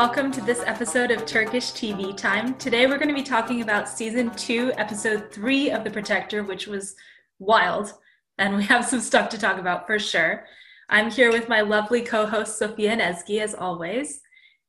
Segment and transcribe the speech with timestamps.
[0.00, 2.54] welcome to this episode of Turkish TV Time.
[2.54, 6.66] Today we're going to be talking about season two, episode three of The Protector, which
[6.66, 6.96] was
[7.38, 7.92] wild,
[8.38, 10.46] and we have some stuff to talk about for sure.
[10.88, 14.22] I'm here with my lovely co host, Sophia and as always.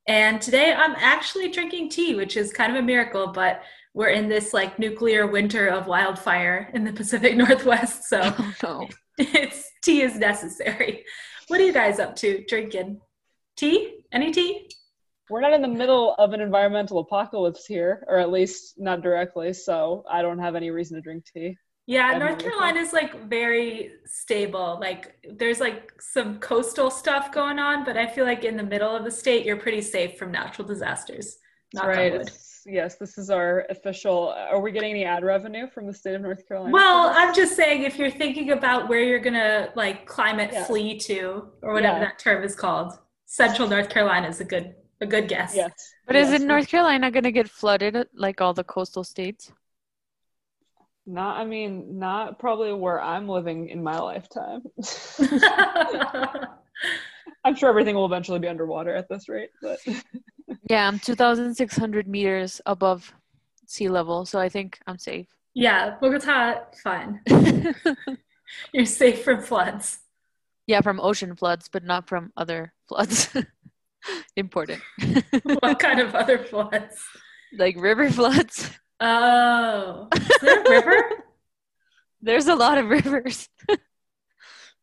[0.06, 3.62] And today I'm actually drinking tea, which is kind of a miracle, but
[3.94, 8.04] we're in this like nuclear winter of wildfire in the Pacific Northwest.
[8.04, 8.88] So oh, no.
[9.16, 11.06] it's tea is necessary.
[11.48, 13.00] What are you guys up to drinking?
[13.56, 13.94] Tea?
[14.12, 14.68] Any tea?
[15.30, 19.52] We're not in the middle of an environmental apocalypse here, or at least not directly,
[19.52, 21.56] so I don't have any reason to drink tea.
[21.86, 24.78] Yeah, North Carolina is like very stable.
[24.80, 28.94] Like there's like some coastal stuff going on, but I feel like in the middle
[28.94, 31.38] of the state, you're pretty safe from natural disasters.
[31.74, 32.30] Not right.
[32.64, 34.28] Yes, this is our official.
[34.28, 36.72] Are we getting any ad revenue from the state of North Carolina?
[36.72, 40.64] Well, I'm just saying if you're thinking about where you're gonna like climate yeah.
[40.64, 42.04] flee to, or whatever yeah.
[42.04, 42.92] that term is called,
[43.26, 45.54] Central North Carolina is a good a good guess.
[45.54, 45.72] Yes.
[46.06, 46.28] But yes.
[46.28, 49.52] is it North Carolina gonna get flooded like all the coastal states?
[51.04, 54.62] Not, I mean, not probably where I'm living in my lifetime.
[57.44, 59.80] I'm sure everything will eventually be underwater at this rate, but
[60.70, 63.12] yeah, I'm 2,600 meters above
[63.66, 65.26] sea level, so I think I'm safe.
[65.54, 67.20] Yeah, Bogota, fine.
[68.72, 69.98] You're safe from floods.
[70.66, 73.28] Yeah, from ocean floods, but not from other floods.
[74.36, 74.82] Important.
[75.42, 77.02] what kind of other floods?
[77.56, 78.70] Like river floods.
[79.00, 81.10] Oh, is there a river?
[82.20, 83.48] There's a lot of rivers.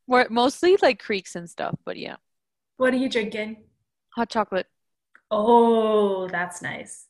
[0.08, 2.17] More, mostly like creeks and stuff, but yeah.
[2.78, 3.64] What are you drinking?
[4.16, 4.67] Hot chocolate.
[5.31, 7.06] Oh, that's nice.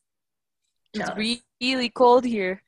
[0.93, 2.61] It's really cold here.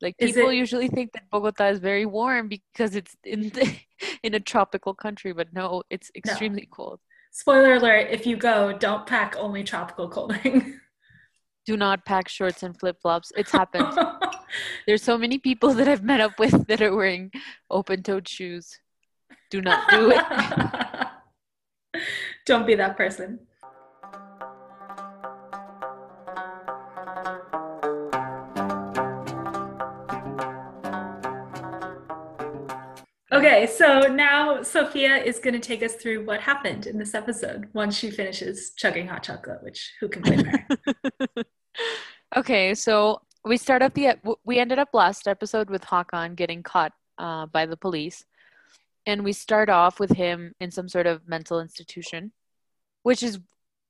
[0.00, 3.74] Like people it, usually think that Bogota is very warm because it's in the,
[4.22, 6.76] in a tropical country, but no, it's extremely no.
[6.76, 7.00] cold.
[7.30, 10.80] Spoiler alert: if you go, don't pack only tropical clothing.
[11.68, 13.30] do not pack shorts and flip flops.
[13.36, 13.92] It's happened.
[14.86, 17.30] There's so many people that I've met up with that are wearing
[17.70, 18.80] open toed shoes.
[19.50, 20.24] Do not do it.
[22.46, 23.40] Don't be that person.
[33.38, 37.68] Okay, so now Sophia is going to take us through what happened in this episode
[37.72, 40.66] once she finishes chugging hot chocolate, which who can blame her?
[42.36, 46.92] okay, so we start up the we ended up last episode with Hakan getting caught
[47.18, 48.24] uh, by the police,
[49.06, 52.32] and we start off with him in some sort of mental institution,
[53.04, 53.38] which is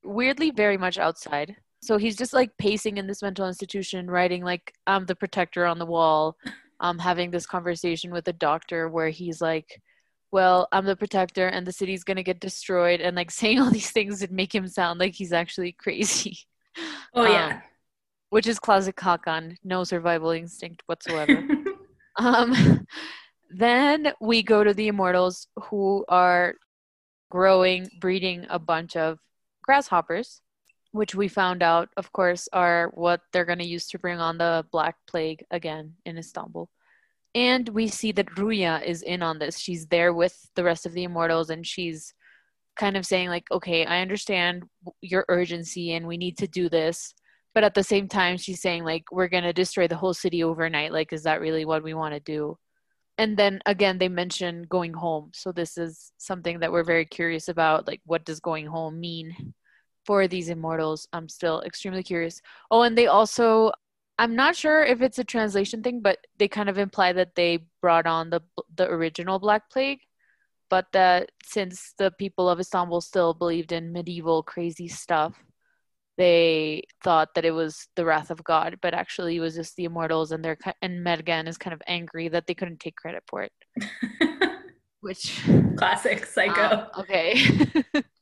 [0.05, 1.57] weirdly very much outside.
[1.81, 5.79] So he's just like pacing in this mental institution, writing like "I'm the protector" on
[5.79, 6.37] the wall,
[6.81, 9.81] um, having this conversation with a doctor where he's like,
[10.31, 13.91] "Well, I'm the protector, and the city's gonna get destroyed," and like saying all these
[13.91, 16.39] things that make him sound like he's actually crazy.
[17.13, 17.47] Oh yeah.
[17.47, 17.63] Um,
[18.31, 21.45] which is classic Hakan, no survival instinct whatsoever.
[22.17, 22.87] um,
[23.51, 26.55] then we go to the immortals who are
[27.31, 29.19] growing, breeding a bunch of
[29.63, 30.41] grasshoppers,
[30.93, 34.39] which we found out, of course, are what they're going to use to bring on
[34.39, 36.69] the Black Plague again in Istanbul.
[37.35, 39.59] And we see that Ruya is in on this.
[39.59, 42.15] She's there with the rest of the immortals and she's
[42.77, 44.63] kind of saying, like, okay, I understand
[45.03, 47.13] your urgency and we need to do this.
[47.55, 50.43] But at the same time she's saying like we're going to destroy the whole city
[50.43, 50.93] overnight.
[50.93, 52.57] Like is that really what we want to do?
[53.19, 55.33] And then again they mention going home.
[55.35, 59.55] So this is something that we're very curious about like what does going home mean
[60.09, 63.71] for these immortals i'm still extremely curious oh and they also
[64.19, 67.59] i'm not sure if it's a translation thing but they kind of imply that they
[67.83, 68.41] brought on the
[68.75, 70.01] the original black plague
[70.71, 75.35] but that since the people of istanbul still believed in medieval crazy stuff
[76.17, 79.85] they thought that it was the wrath of God, but actually it was just the
[79.85, 83.45] immortals, and they're and Mergen is kind of angry that they couldn't take credit for
[83.45, 83.53] it.
[85.01, 85.41] Which
[85.77, 86.61] classic psycho.
[86.61, 87.41] Um, okay.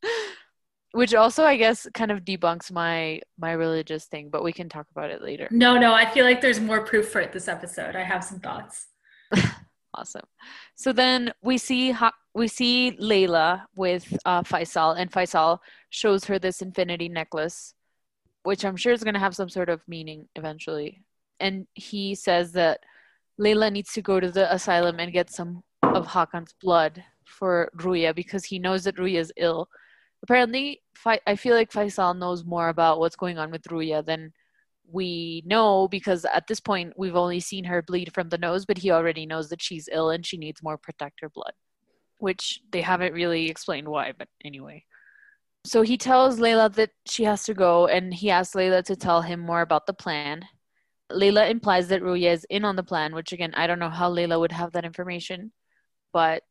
[0.96, 4.86] Which also, I guess, kind of debunks my my religious thing, but we can talk
[4.90, 5.48] about it later.
[5.50, 7.94] No, no, I feel like there's more proof for it this episode.
[7.94, 8.86] I have some thoughts.
[9.94, 10.24] awesome.
[10.74, 11.94] So then we see
[12.34, 15.58] we see Layla with uh, Faisal, and Faisal
[15.90, 17.74] shows her this infinity necklace
[18.46, 21.02] which I'm sure is going to have some sort of meaning eventually.
[21.40, 22.78] And he says that
[23.40, 28.14] Layla needs to go to the asylum and get some of Hakan's blood for Ruya
[28.14, 29.68] because he knows that Ruya is ill.
[30.22, 30.82] Apparently,
[31.26, 34.32] I feel like Faisal knows more about what's going on with Ruya than
[34.90, 38.78] we know because at this point we've only seen her bleed from the nose, but
[38.78, 41.52] he already knows that she's ill and she needs more protector blood,
[42.18, 44.84] which they haven't really explained why, but anyway.
[45.64, 49.22] So he tells Layla that she has to go, and he asks Layla to tell
[49.22, 50.46] him more about the plan.
[51.10, 54.10] Layla implies that Ruya is in on the plan, which again, I don't know how
[54.10, 55.52] Layla would have that information,
[56.12, 56.42] but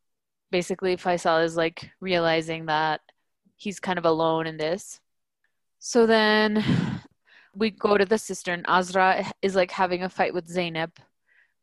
[0.51, 3.01] basically Faisal is like realizing that
[3.57, 4.99] he's kind of alone in this.
[5.79, 6.63] So then
[7.55, 10.91] we go to the sister, and Azra is like having a fight with Zainab,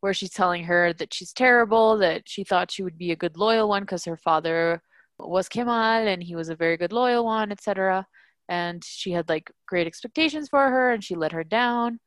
[0.01, 3.37] where she's telling her that she's terrible, that she thought she would be a good
[3.37, 4.83] loyal one because her father
[5.19, 8.07] was Kemal and he was a very good loyal one, etc.
[8.49, 12.01] And she had like great expectations for her, and she let her down.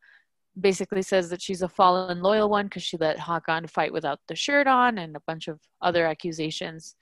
[0.60, 4.36] Basically, says that she's a fallen loyal one because she let Hakan fight without the
[4.36, 6.96] shirt on, and a bunch of other accusations.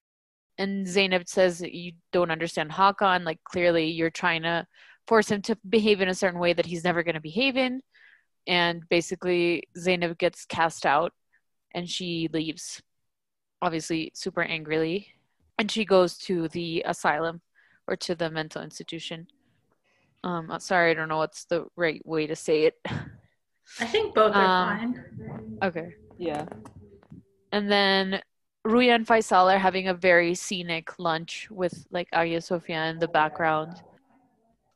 [0.57, 3.23] And Zainab says you don't understand Hakan.
[3.23, 4.67] Like clearly, you're trying to
[5.07, 7.81] force him to behave in a certain way that he's never going to behave in.
[8.47, 11.13] And basically, Zainab gets cast out
[11.73, 12.81] and she leaves,
[13.61, 15.07] obviously, super angrily.
[15.57, 17.41] And she goes to the asylum
[17.87, 19.27] or to the mental institution.
[20.23, 22.75] Um, sorry, I don't know what's the right way to say it.
[23.79, 25.59] I think both are um, fine.
[25.63, 25.95] Okay.
[26.17, 26.45] Yeah.
[27.51, 28.21] And then
[28.65, 33.07] Ruya and Faisal are having a very scenic lunch with like Hagia Sophia in the
[33.07, 33.81] background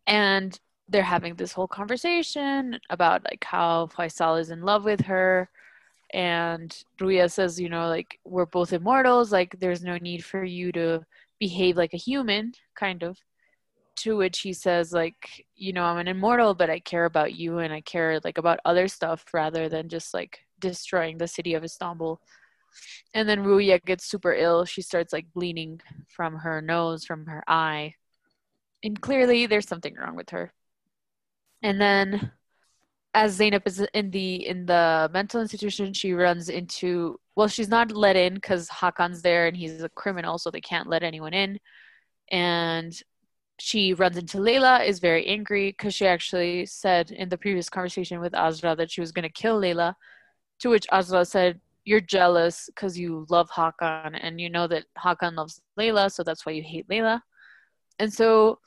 [0.08, 5.50] and they're having this whole conversation about like how Faisal is in love with her
[6.14, 10.72] and Ruya says, you know, like we're both immortals, like there's no need for you
[10.72, 11.06] to
[11.40, 13.18] behave like a human, kind of.
[14.02, 17.58] To which he says, like, you know, I'm an immortal, but I care about you
[17.58, 21.64] and I care like about other stuff rather than just like destroying the city of
[21.64, 22.22] Istanbul.
[23.14, 24.66] And then Ruya gets super ill.
[24.66, 27.94] She starts like bleeding from her nose, from her eye
[28.84, 30.54] and clearly there's something wrong with her.
[31.64, 32.32] And then
[33.14, 37.92] as Zainab is in the in the mental institution, she runs into well, she's not
[37.92, 41.60] let in because Hakan's there and he's a criminal, so they can't let anyone in.
[42.32, 42.94] And
[43.60, 48.20] she runs into Layla, is very angry because she actually said in the previous conversation
[48.20, 49.96] with Azra that she was going to kill Layla.
[50.62, 55.36] To which Azra said, You're jealous because you love Hakan and you know that Hakan
[55.36, 57.22] loves Layla, so that's why you hate Layla.
[57.98, 58.60] And so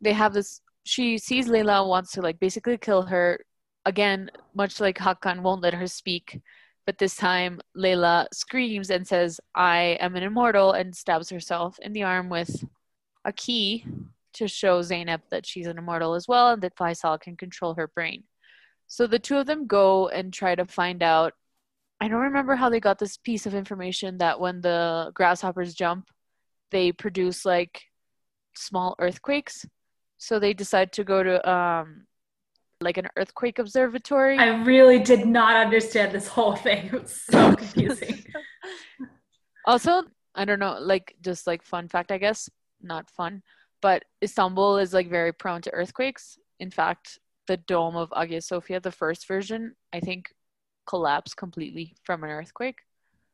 [0.00, 3.40] they have this she sees Layla wants to like basically kill her.
[3.84, 6.40] Again much like Hakan won't let her speak
[6.88, 11.92] but this time Layla screams and says I am an immortal and stabs herself in
[11.92, 12.64] the arm with
[13.26, 13.84] a key
[14.34, 17.88] to show Zainab that she's an immortal as well and that Faisal can control her
[17.88, 18.24] brain.
[18.86, 21.34] So the two of them go and try to find out
[22.00, 26.08] I don't remember how they got this piece of information that when the grasshoppers jump
[26.70, 27.82] they produce like
[28.54, 29.66] small earthquakes.
[30.18, 32.06] So they decide to go to um,
[32.80, 34.38] like an earthquake observatory.
[34.38, 36.86] I really did not understand this whole thing.
[36.92, 38.24] It was so confusing.
[39.64, 40.02] also,
[40.34, 42.50] I don't know, like just like fun fact, I guess,
[42.82, 43.42] not fun,
[43.80, 46.38] but Istanbul is like very prone to earthquakes.
[46.58, 50.34] In fact, the dome of Hagia Sophia, the first version, I think
[50.88, 52.78] collapsed completely from an earthquake.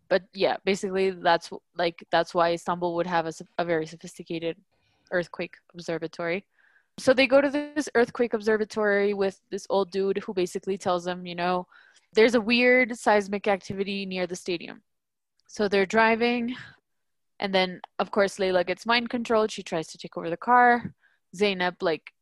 [0.08, 4.56] But yeah, basically that's like that's why Istanbul would have a, a very sophisticated
[5.10, 6.44] earthquake observatory.
[6.98, 11.26] So they go to this earthquake observatory with this old dude who basically tells them,
[11.26, 11.66] you know,
[12.12, 14.82] there's a weird seismic activity near the stadium.
[15.48, 16.54] So they're driving,
[17.40, 19.50] and then of course Layla gets mind controlled.
[19.50, 20.94] She tries to take over the car.
[21.34, 22.12] Zainab like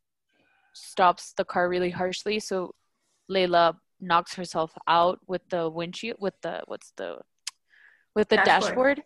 [0.73, 2.73] stops the car really harshly, so
[3.29, 7.17] Layla knocks herself out with the windshield with the what's the
[8.15, 8.97] with the dashboard.
[8.97, 9.03] dashboard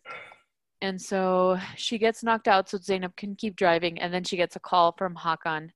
[0.82, 4.56] and so she gets knocked out so Zainab can keep driving and then she gets
[4.56, 5.70] a call from Hakan.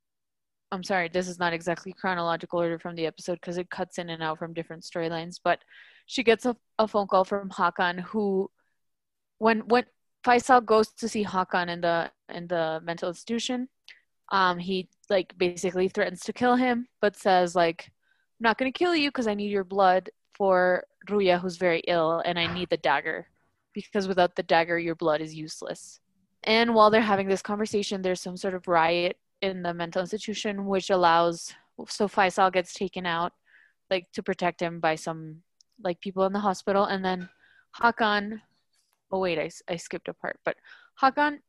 [0.71, 4.09] I'm sorry, this is not exactly chronological order from the episode because it cuts in
[4.09, 5.59] and out from different storylines, but
[6.05, 8.49] she gets a, a phone call from Hakan who
[9.39, 9.85] when when
[10.23, 13.67] Faisal goes to see Hakan in the in the mental institution,
[14.31, 17.91] um, he like basically threatens to kill him, but says like,
[18.41, 22.21] "I'm not gonna kill you because I need your blood for Ruya, who's very ill,
[22.25, 23.27] and I need the dagger."
[23.73, 25.99] because without the dagger, your blood is useless.
[26.43, 30.65] And while they're having this conversation, there's some sort of riot in the mental institution,
[30.65, 31.53] which allows
[31.87, 33.33] so Faisal gets taken out,
[33.89, 35.41] like to protect him by some
[35.83, 37.29] like people in the hospital, and then
[37.79, 38.41] Hakan.
[39.11, 40.57] Oh wait, I I skipped a part, but
[41.01, 41.39] Hakan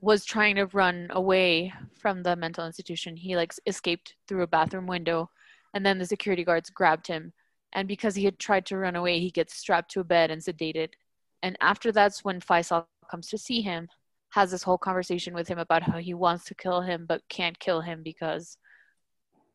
[0.00, 3.16] was trying to run away from the mental institution.
[3.16, 5.30] He like escaped through a bathroom window,
[5.76, 7.32] and then the security guards grabbed him.
[7.72, 10.40] And because he had tried to run away, he gets strapped to a bed and
[10.42, 10.94] sedated
[11.42, 13.88] and after that's when Faisal comes to see him,
[14.30, 17.58] has this whole conversation with him about how he wants to kill him but can't
[17.58, 18.58] kill him because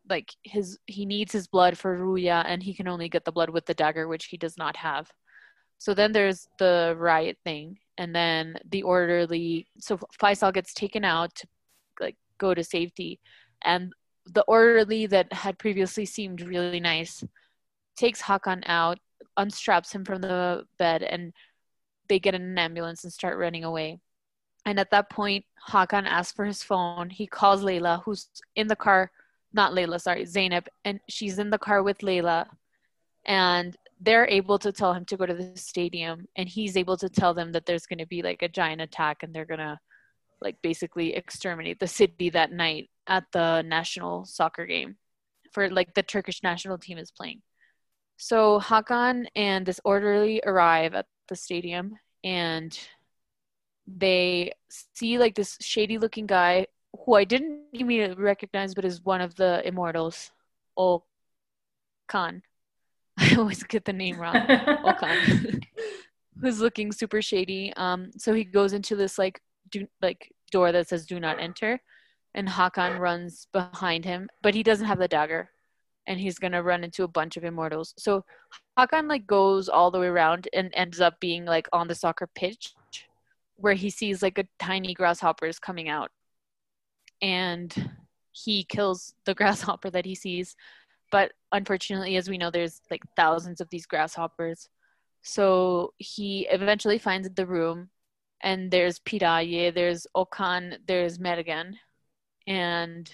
[0.09, 3.49] like his he needs his blood for Ruya and he can only get the blood
[3.49, 5.11] with the dagger which he does not have.
[5.77, 11.35] So then there's the riot thing and then the orderly so Faisal gets taken out
[11.35, 11.47] to
[11.99, 13.19] like go to safety.
[13.63, 13.93] And
[14.25, 17.23] the orderly that had previously seemed really nice
[17.95, 18.99] takes Hakan out,
[19.37, 21.33] unstraps him from the bed, and
[22.07, 23.99] they get in an ambulance and start running away.
[24.65, 27.09] And at that point, Hakan asks for his phone.
[27.09, 29.11] He calls Layla, who's in the car,
[29.53, 32.45] not Layla, sorry, Zainab, and she's in the car with Layla.
[33.25, 37.09] And they're able to tell him to go to the stadium, and he's able to
[37.09, 39.79] tell them that there's going to be like a giant attack and they're going to
[40.41, 44.95] like basically exterminate the city that night at the national soccer game
[45.51, 47.41] for like the Turkish national team is playing.
[48.15, 52.77] So Hakan and this orderly arrive at the stadium and
[53.85, 54.53] they
[54.95, 56.67] see like this shady looking guy
[57.05, 60.31] who I didn't immediately recognize, but is one of the immortals,
[60.77, 61.05] Ol
[62.07, 62.43] Khan.
[63.17, 64.35] I always get the name wrong.
[64.85, 65.61] Ol Khan,
[66.41, 67.73] who's looking super shady.
[67.75, 71.81] Um, so he goes into this like do like door that says "Do not enter,"
[72.33, 75.49] and Hakan runs behind him, but he doesn't have the dagger,
[76.07, 77.93] and he's gonna run into a bunch of immortals.
[77.97, 78.23] So
[78.77, 82.27] Hakan like goes all the way around and ends up being like on the soccer
[82.35, 82.73] pitch
[83.61, 86.11] where he sees like a tiny grasshopper is coming out.
[87.21, 87.91] And
[88.31, 90.55] he kills the grasshopper that he sees.
[91.11, 94.69] But unfortunately as we know there's like thousands of these grasshoppers.
[95.21, 97.89] So he eventually finds the room
[98.41, 101.75] and there's Piraye, there's Okan, there's Mergen,
[102.47, 103.11] and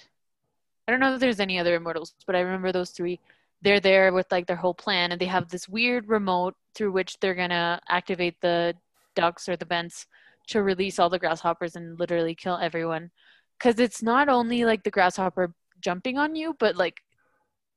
[0.88, 3.20] I don't know if there's any other immortals, but I remember those three.
[3.62, 7.20] They're there with like their whole plan, and they have this weird remote through which
[7.20, 8.76] they're gonna activate the
[9.16, 10.06] ducts or the vents
[10.48, 13.12] to release all the grasshoppers and literally kill everyone
[13.58, 16.98] because it's not only like the grasshopper jumping on you but like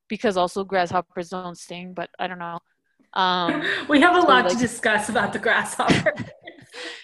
[0.08, 2.58] because also grasshoppers don't sting but i don't know
[3.14, 6.14] um we have a so, lot like- to discuss about the grasshopper.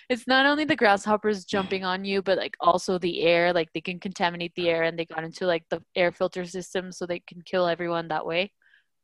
[0.08, 3.80] it's not only the grasshoppers jumping on you but like also the air like they
[3.80, 7.20] can contaminate the air and they got into like the air filter system so they
[7.20, 8.52] can kill everyone that way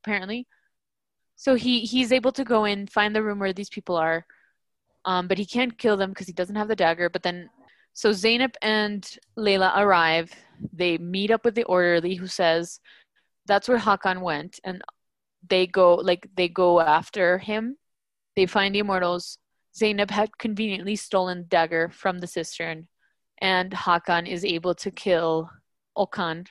[0.04, 0.46] apparently.
[1.36, 4.24] So he he's able to go in find the room where these people are
[5.04, 7.50] um, but he can't kill them because he doesn't have the dagger but then
[7.94, 10.32] so zainab and layla arrive.
[10.72, 12.80] They meet up with the orderly who says
[13.46, 14.82] that's where hakan went and
[15.48, 17.76] they go like they go after him.
[18.36, 19.38] They find the immortals
[19.74, 22.88] Zainab had conveniently stolen the dagger from the cistern,
[23.38, 25.50] and Hakan is able to kill
[25.96, 26.46] Okan.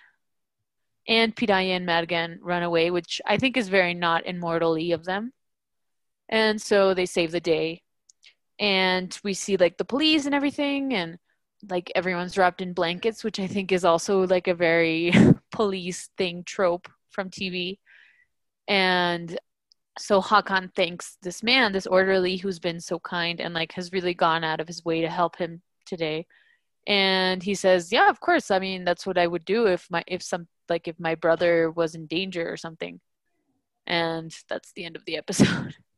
[1.08, 5.34] And Piraye and Mergen run away, which I think is very not immortally of them.
[6.30, 7.82] And so they save the day.
[8.60, 11.18] And we see like the police and everything, and
[11.70, 15.12] like everyone's wrapped in blankets, which I think is also like a very
[15.51, 17.80] police thing trope from TV.
[18.68, 19.38] And
[20.00, 24.13] so Hakan thanks this man, this orderly who's been so kind and like has really
[24.13, 26.25] gone out of his way to help him today.
[26.88, 28.51] And he says, "Yeah, of course.
[28.51, 31.69] I mean, that's what I would do if my if some like if my brother
[31.71, 33.00] was in danger or something."
[33.88, 35.75] And that's the end of the episode.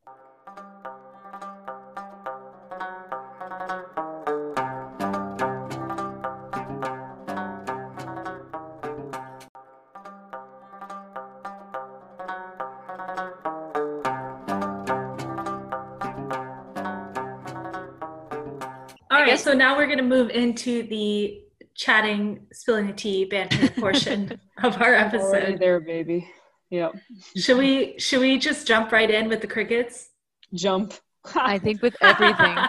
[19.23, 21.41] right, guess- so now we're going to move into the
[21.75, 25.59] chatting, spilling the tea, banter portion of our Already episode.
[25.59, 26.29] there, baby.
[26.69, 26.95] Yep.
[27.37, 30.09] Should we should we just jump right in with the crickets?
[30.53, 30.93] Jump.
[31.35, 32.57] I think with everything.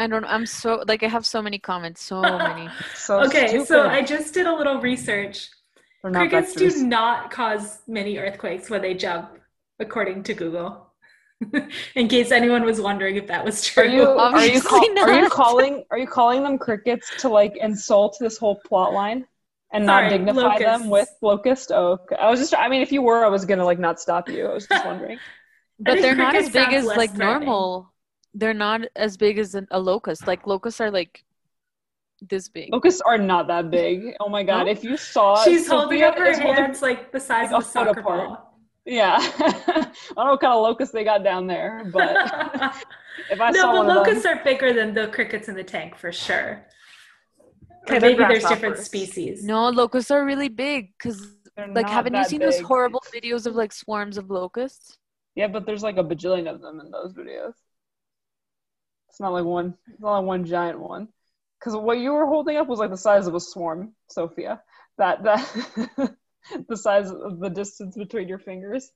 [0.00, 0.28] I don't know.
[0.28, 2.68] I'm so like I have so many comments, so many.
[2.94, 3.88] so okay, so.
[3.88, 5.48] I just did a little research.
[6.04, 6.74] Crickets vectors.
[6.74, 9.30] do not cause many earthquakes when they jump,
[9.80, 10.87] according to Google.
[11.94, 13.84] In case anyone was wondering if that was true.
[13.84, 17.56] Are you are you, call, are you calling are you calling them crickets to like
[17.56, 19.24] insult this whole plot line
[19.72, 21.70] and not Sorry, dignify them with locust?
[21.72, 22.16] Oh, okay.
[22.16, 24.46] I was just I mean if you were I was gonna like not stop you.
[24.46, 25.18] I was just wondering.
[25.80, 27.92] But they're not as big as like normal.
[28.34, 30.26] They're not as big as an, a locust.
[30.26, 31.24] Like locusts are like
[32.20, 32.72] this big.
[32.72, 34.16] Locusts are not that big.
[34.18, 34.64] Oh my god!
[34.64, 34.72] No?
[34.72, 37.52] If you saw She's holding up her is holding- hands like the size like of
[37.52, 38.40] a a foot soccer apart.
[38.88, 38.94] Ball.
[38.94, 42.16] Yeah, I don't know what kind of locusts they got down there, but
[43.30, 45.54] if I no, saw but one locusts of them, are bigger than the crickets in
[45.54, 46.64] the tank for sure.
[47.88, 49.44] Okay, maybe there's different species.
[49.44, 51.26] No, locusts are really big because
[51.74, 54.98] like haven't you that seen those horrible videos of like swarms of locusts?
[55.34, 57.54] Yeah, but there's like a bajillion of them in those videos.
[59.08, 59.74] It's not like one.
[59.90, 61.08] It's not like one giant one.
[61.58, 64.62] Because what you were holding up was like the size of a swarm, Sophia.
[64.98, 66.16] That that
[66.68, 68.92] the size of the distance between your fingers.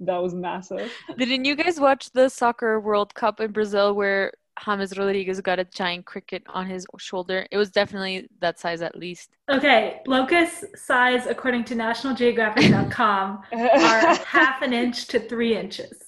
[0.00, 0.92] That was massive.
[1.18, 4.32] Didn't you guys watch the soccer World Cup in Brazil where
[4.64, 7.46] James Rodriguez got a giant cricket on his shoulder.
[7.50, 9.30] It was definitely that size at least.
[9.50, 16.04] Okay, locust size according to nationalgeographic.com are half an inch to three inches.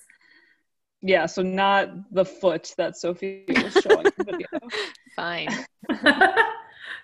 [1.03, 4.47] Yeah, so not the foot that Sophie was showing in the video.
[5.17, 5.49] Fine.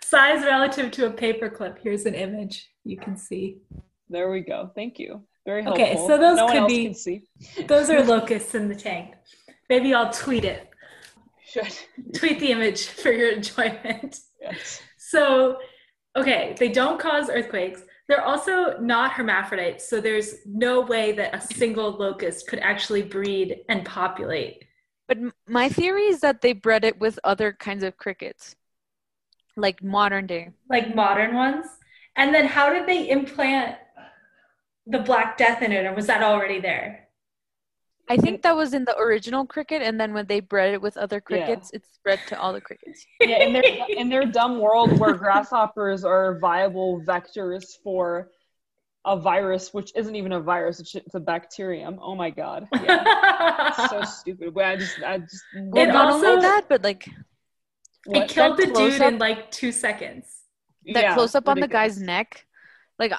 [0.02, 1.78] size relative to a paperclip.
[1.82, 3.58] Here's an image you can see.
[4.08, 4.70] There we go.
[4.74, 5.22] Thank you.
[5.46, 5.84] Very helpful.
[5.84, 7.22] Okay, so those no could be- see.
[7.66, 9.14] Those are locusts in the tank.
[9.68, 10.68] Maybe I'll tweet it.
[11.46, 11.74] Should.
[12.14, 14.18] Tweet the image for your enjoyment.
[14.40, 14.80] Yes.
[14.98, 15.58] So,
[16.16, 17.82] okay, they don't cause earthquakes.
[18.08, 23.58] They're also not hermaphrodites, so there's no way that a single locust could actually breed
[23.68, 24.64] and populate.
[25.06, 25.18] But
[25.48, 28.56] my theory is that they bred it with other kinds of crickets,
[29.56, 30.50] like modern day.
[30.68, 31.66] like modern ones.
[32.20, 33.76] And then how did they implant
[34.86, 37.08] the Black Death in it, or was that already there?
[38.10, 40.96] I think that was in the original cricket, and then when they bred it with
[40.98, 41.28] other Yeah.
[41.28, 43.06] crickets, it's spread to all the crickets.
[43.22, 43.62] Yeah, in their
[44.00, 48.30] in their dumb world where grasshoppers are viable vectors for
[49.06, 51.98] a virus, which isn't even a virus, it's, it's a bacterium.
[52.02, 52.68] Oh my god.
[52.82, 53.68] Yeah.
[53.68, 54.58] It's so stupid.
[54.58, 57.08] I just I just Well, It not also- only that, but like
[58.06, 60.39] it killed the dude close-up- in like two seconds.
[60.94, 62.46] That Yeah, close up on the guy's neck,
[62.98, 63.12] like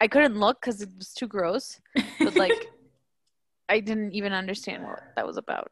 [0.00, 1.80] I couldn't look because it was too gross.
[2.22, 2.70] But like,
[3.68, 5.70] I didn't even understand what that was about.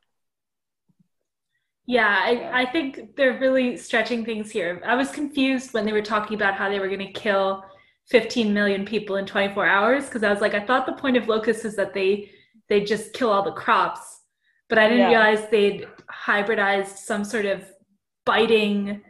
[1.86, 2.50] Yeah, Yeah.
[2.52, 4.80] I, I think they're really stretching things here.
[4.86, 7.64] I was confused when they were talking about how they were going to kill
[8.10, 11.28] 15 million people in 24 hours because I was like, I thought the point of
[11.28, 12.30] locusts is that they
[12.68, 14.22] they just kill all the crops,
[14.70, 15.08] but I didn't Yeah.
[15.08, 17.62] realize they'd hybridized some sort of
[18.24, 19.02] biting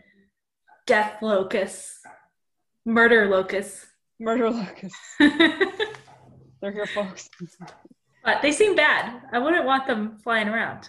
[0.86, 2.03] death locust,
[2.84, 3.84] murder locust.
[4.20, 4.98] Murder locusts.
[5.18, 7.28] They're here, folks.
[8.24, 9.20] But they seem bad.
[9.32, 10.88] I wouldn't want them flying around.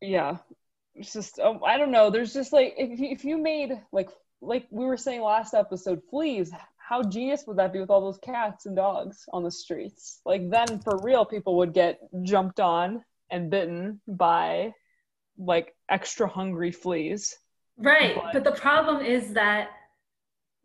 [0.00, 0.38] yeah
[0.94, 4.08] it's just um, i don't know there's just like if you, if you made like
[4.40, 8.18] like we were saying last episode fleas how genius would that be with all those
[8.18, 13.02] cats and dogs on the streets like then for real people would get jumped on
[13.30, 14.72] and bitten by
[15.38, 17.36] like extra hungry fleas
[17.78, 19.68] Right, But- but the problem is that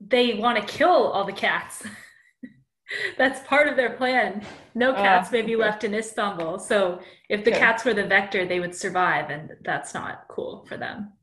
[0.07, 1.83] they want to kill all the cats.
[3.17, 4.45] That's part of their plan.
[4.75, 5.61] No Ah, cats may be okay.
[5.63, 6.59] left in Istanbul.
[6.59, 7.59] So if the Okay.
[7.59, 11.13] cats were the vector, they would survive, and that's not cool for them.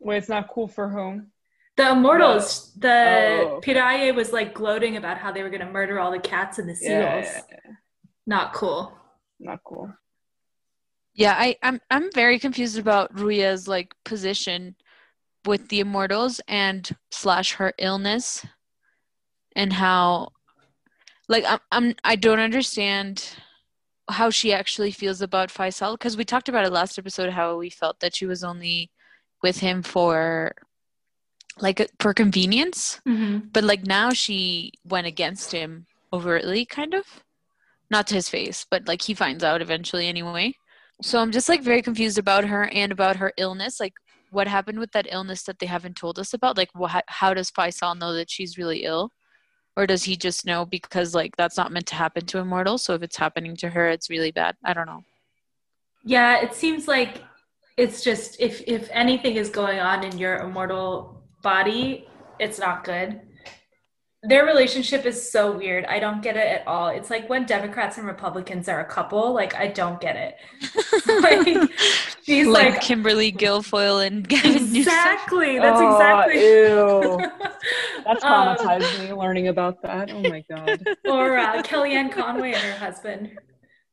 [0.00, 1.30] wait it's not cool for whom
[1.76, 2.98] The immortals, the
[3.46, 3.60] Oh.
[3.62, 6.68] Piraye was like gloating about how they were going to murder all the cats and
[6.68, 7.24] the seals.
[7.24, 7.72] Yeah, yeah, yeah.
[8.26, 8.92] Not cool.
[9.40, 9.92] not cool
[11.14, 14.74] Yeah, I, I'm I'm very confused about Ruya's like position
[15.46, 18.44] with the immortals and slash her illness
[19.54, 20.28] and how
[21.28, 23.36] like I'm, I'm I don't understand
[24.08, 27.70] how she actually feels about Faisal because we talked about it last episode how we
[27.70, 28.90] felt that she was only
[29.42, 30.54] with him for
[31.60, 33.00] like for convenience.
[33.06, 33.48] Mm-hmm.
[33.52, 37.04] but like now she went against him overtly kind of.
[37.90, 40.54] Not to his face but like he finds out eventually anyway.
[41.02, 43.80] So i'm just like very confused about her and about her illness.
[43.80, 43.94] Like
[44.34, 46.56] what happened with that illness that they haven't told us about?
[46.56, 49.10] Like wh- how does faisal know that she's really ill?
[49.76, 52.94] Or does he just know because like that's not meant to happen to immortals so
[52.94, 54.56] if it's happening to her it's really bad.
[54.64, 55.02] I don't know.
[56.04, 57.22] Yeah, it seems like
[57.76, 62.06] it's just if if anything is going on in your immortal body,
[62.38, 63.20] it's not good.
[64.26, 65.84] Their relationship is so weird.
[65.84, 66.88] I don't get it at all.
[66.88, 70.34] It's like when Democrats and Republicans are a couple, like I don't get it.
[71.22, 71.70] Like,
[72.24, 75.58] she's like, like, kimberly guilfoyle and gavin newsom exactly.
[75.58, 76.40] That's Oh, exactly.
[76.42, 77.30] ew.
[78.04, 80.10] That's Um, traumatized me learning about that.
[80.10, 80.82] Oh my god.
[81.06, 83.36] or uh, Kellyanne Conway and her husband.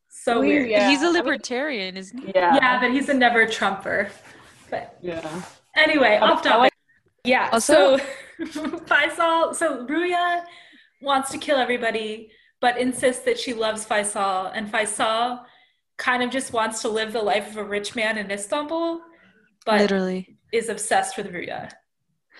[0.10, 0.70] So Please, weird.
[0.70, 0.90] yeah.
[0.90, 2.56] he's a libertarian isn't he Yeah.
[2.56, 4.10] Yeah, but he's a never Trumper.
[4.70, 5.42] But Yeah.
[5.76, 6.60] Anyway, I- off topic.
[6.60, 6.74] like-
[7.24, 7.50] yeah.
[7.52, 8.04] Also- so
[8.40, 10.44] Faisal, so Ruya
[11.02, 15.44] wants to kill everybody, but insists that she loves Faisal, and Faisal
[15.98, 19.02] kind of just wants to live the life of a rich man in Istanbul,
[19.66, 20.38] but literally.
[20.52, 21.72] is obsessed with Ruya.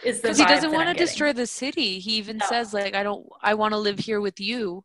[0.04, 2.00] Is because he doesn't want to destroy the city.
[2.00, 2.46] He even No.
[2.48, 4.84] says like i don't i want to live here with you.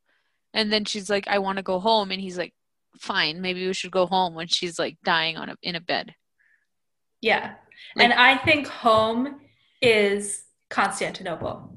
[0.53, 2.11] And then she's like i want to go home.
[2.11, 2.53] And he's like
[2.99, 6.14] fine maybe we should go home when she's like dying on a, in a bed.
[7.23, 7.55] Yeah,
[7.95, 9.40] Like- and I think home
[9.81, 11.70] is Constantinople.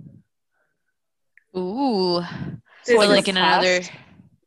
[1.58, 2.21] ooh
[2.86, 3.82] This or like in another.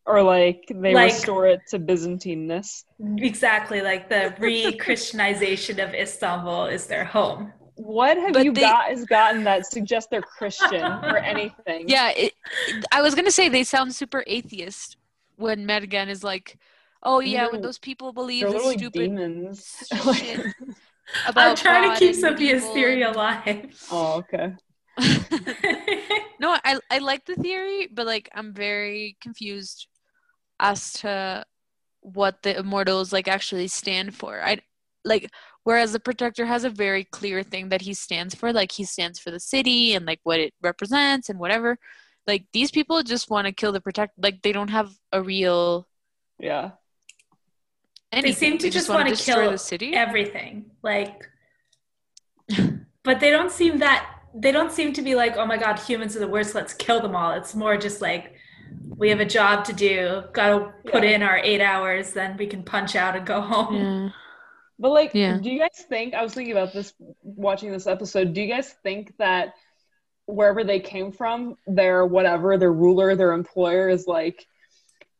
[0.04, 2.84] Or like they Like- restore it to Byzantineness.
[3.18, 7.52] exactly like the re-Christianization of Istanbul is their home.
[7.76, 11.88] What have But you they- got has gotten that suggests they're Christian or anything?
[11.88, 12.32] yeah it,
[12.92, 14.96] i was gonna say they sound super atheist
[15.36, 16.58] when Mergen is like
[17.02, 19.84] oh yeah when those people believe They're the stupid demons.
[19.88, 20.76] shit about
[21.36, 23.86] I'm trying to keep Sophia's theory and- alive.
[23.90, 24.54] Oh, okay.
[26.38, 29.86] no, I I like the theory, but like I'm very confused
[30.60, 31.44] as to
[32.00, 34.42] what the immortals like actually stand for.
[34.42, 34.58] I
[35.04, 35.30] like
[35.64, 39.18] whereas the protector has a very clear thing that he stands for, like he stands
[39.18, 41.78] for the city and like what it represents and whatever.
[42.26, 44.14] Like these people just want to kill the protector.
[44.18, 45.86] Like they don't have a real
[46.38, 46.72] Yeah.
[48.12, 48.30] Anything.
[48.30, 49.94] They seem to just wanna wanna kill the city.
[49.94, 50.66] Everything.
[50.82, 51.28] Like
[53.02, 56.16] but they don't seem that they don't seem to be like, oh my god, humans
[56.16, 57.32] are the worst, let's kill them all.
[57.32, 58.34] It's more just like
[58.96, 61.10] we have a job to do, gotta put Yeah.
[61.10, 63.74] in our eight hours, then we can punch out and go home.
[63.76, 64.08] Yeah.
[64.78, 65.38] But like, Yeah.
[65.38, 66.14] do you guys think?
[66.14, 68.32] I was thinking about this watching this episode.
[68.32, 69.54] Do you guys think that
[70.26, 74.46] wherever they came from, their whatever, their ruler, their employer is like,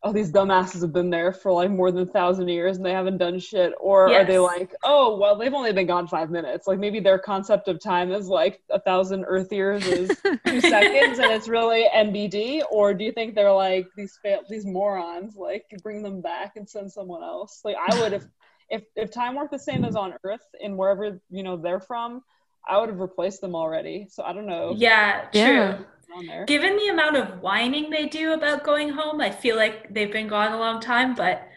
[0.05, 2.93] oh, these dumbasses have been there for like more than a thousand years and they
[2.93, 6.67] haven't done shit, or are they like, oh, well, they've only been gone five minutes?
[6.67, 10.09] Like maybe their concept of time is like a thousand Earth years is
[10.47, 14.67] two seconds, and it's really NBD, or do you think they're like these fail these
[14.67, 15.37] morons?
[15.37, 17.61] Like bring them back and send someone else.
[17.65, 18.25] Like I would if
[18.71, 22.23] if if time worked the same as on Earth and wherever you know they're from,
[22.69, 24.09] I would have replaced them already.
[24.11, 24.75] So I don't know.
[24.77, 25.41] Yeah, true.
[25.41, 25.79] Yeah.
[26.15, 26.45] On there.
[26.47, 30.29] Given the amount of whining they do about going home, I feel like they've been
[30.29, 31.49] gone a long time, but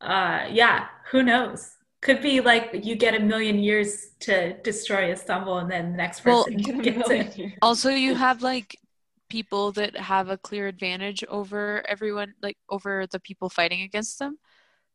[0.00, 1.76] uh yeah, who knows?
[2.00, 6.24] Could be like you get a million years to destroy Istanbul and then the next
[6.24, 7.38] Well, person Get a gets it.
[7.38, 7.52] years.
[7.62, 8.78] Also, you have like
[9.28, 14.38] people that have a clear advantage over everyone, like over the people fighting against them.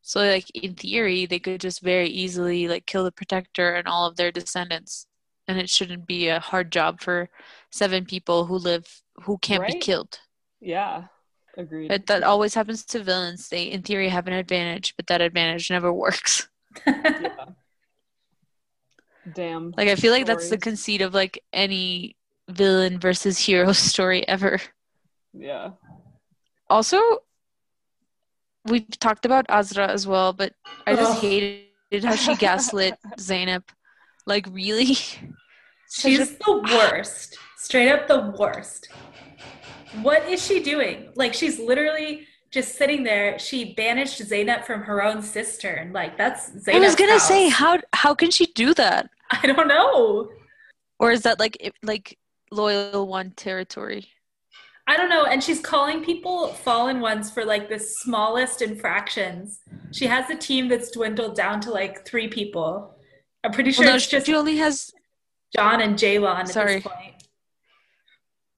[0.02, 4.06] So, like in theory, they could just very easily like kill the protector and all
[4.06, 5.06] of their descendants,
[5.48, 7.30] and it shouldn't be a hard job for
[7.70, 10.18] seven people who live who can't be killed.
[10.60, 11.04] Yeah.
[11.56, 11.88] Agreed.
[11.88, 13.48] But that always happens to villains.
[13.48, 16.48] They, in theory, have an advantage, but that advantage never works.
[16.86, 17.46] yeah.
[19.34, 19.74] Damn.
[19.76, 22.16] Like I feel like that's the conceit of like any
[22.48, 24.60] villain versus hero story ever.
[25.32, 25.72] Yeah.
[26.70, 27.00] Also,
[28.66, 30.52] we've talked about Azra as well, but
[30.86, 33.64] I just hated how she gaslit Zainab.
[34.26, 34.96] Like, really?
[35.90, 37.38] She's the worst.
[37.56, 38.88] Straight up the worst.
[40.02, 41.10] What is she doing?
[41.14, 43.38] Like she's literally just sitting there.
[43.38, 45.92] She banished Zaynep from her own cistern.
[45.92, 49.10] Like that's Zaynab's I was gonna say, how how can she do that?
[49.30, 50.30] I don't know.
[50.98, 52.18] Or is that like like
[52.50, 54.08] loyal one territory?
[54.86, 55.26] I don't know.
[55.26, 59.60] And she's calling people fallen ones for like the smallest infractions.
[59.92, 62.96] She has a team that's dwindled down to like three people.
[63.44, 64.90] I'm pretty sure well, no, it's just she only has
[65.54, 66.76] John and Jaylon at Sorry.
[66.76, 67.17] this point.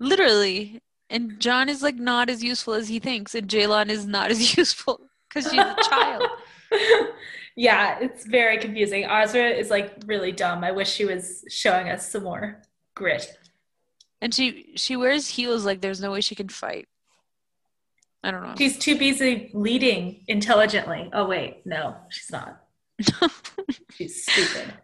[0.01, 4.31] Literally, and John is like not as useful as he thinks, and Jaylon is not
[4.31, 6.25] as useful because she's a child.
[7.57, 9.05] yeah, it's very confusing.
[9.05, 10.65] Azra is like really dumb.
[10.65, 12.63] I wish she was showing us some more
[12.95, 13.37] grit.
[14.21, 16.89] And she she wears heels like there's no way she can fight.
[18.23, 18.55] I don't know.
[18.59, 21.11] She's too busy leading intelligently.
[21.13, 22.61] Oh wait, no, she's not.
[23.95, 24.75] She's stupid.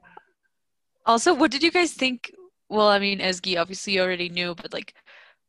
[1.05, 2.33] Also, what did you guys think?
[2.69, 4.95] Well, I mean, Esgi obviously you already knew, but like,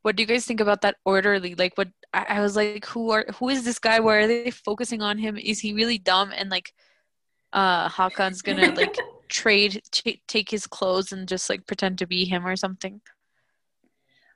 [0.01, 1.55] what do you guys think about that orderly?
[1.55, 3.99] Like, what I, I was like, who are who is this guy?
[3.99, 5.37] Why are they focusing on him?
[5.37, 6.31] Is he really dumb?
[6.35, 6.73] And like,
[7.53, 8.95] uh, Hakan's gonna like
[9.29, 13.01] trade t- take his clothes and just like pretend to be him or something.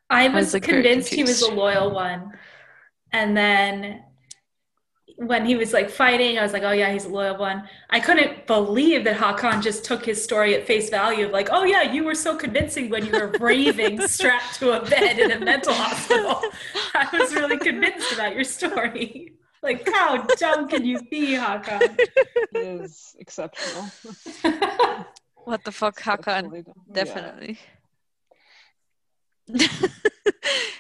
[0.09, 2.33] I was, was like, convinced he was a loyal one.
[3.13, 4.03] And then
[5.27, 7.69] when he was like fighting, I was like, oh yeah, he's a loyal one.
[7.91, 11.63] I couldn't believe that Hakan just took his story at face value of like, oh
[11.63, 15.39] yeah, you were so convincing when you were raving strapped to a bed in a
[15.39, 16.41] mental hospital.
[16.95, 19.33] I was really convinced about your story.
[19.63, 21.95] Like, how dumb can you be, Hakan?
[22.51, 23.91] He is exceptional.
[25.35, 26.17] What the fuck, Hakan?
[26.17, 26.73] Exceptionally dumb.
[26.87, 26.93] Yeah.
[26.95, 27.59] Definitely.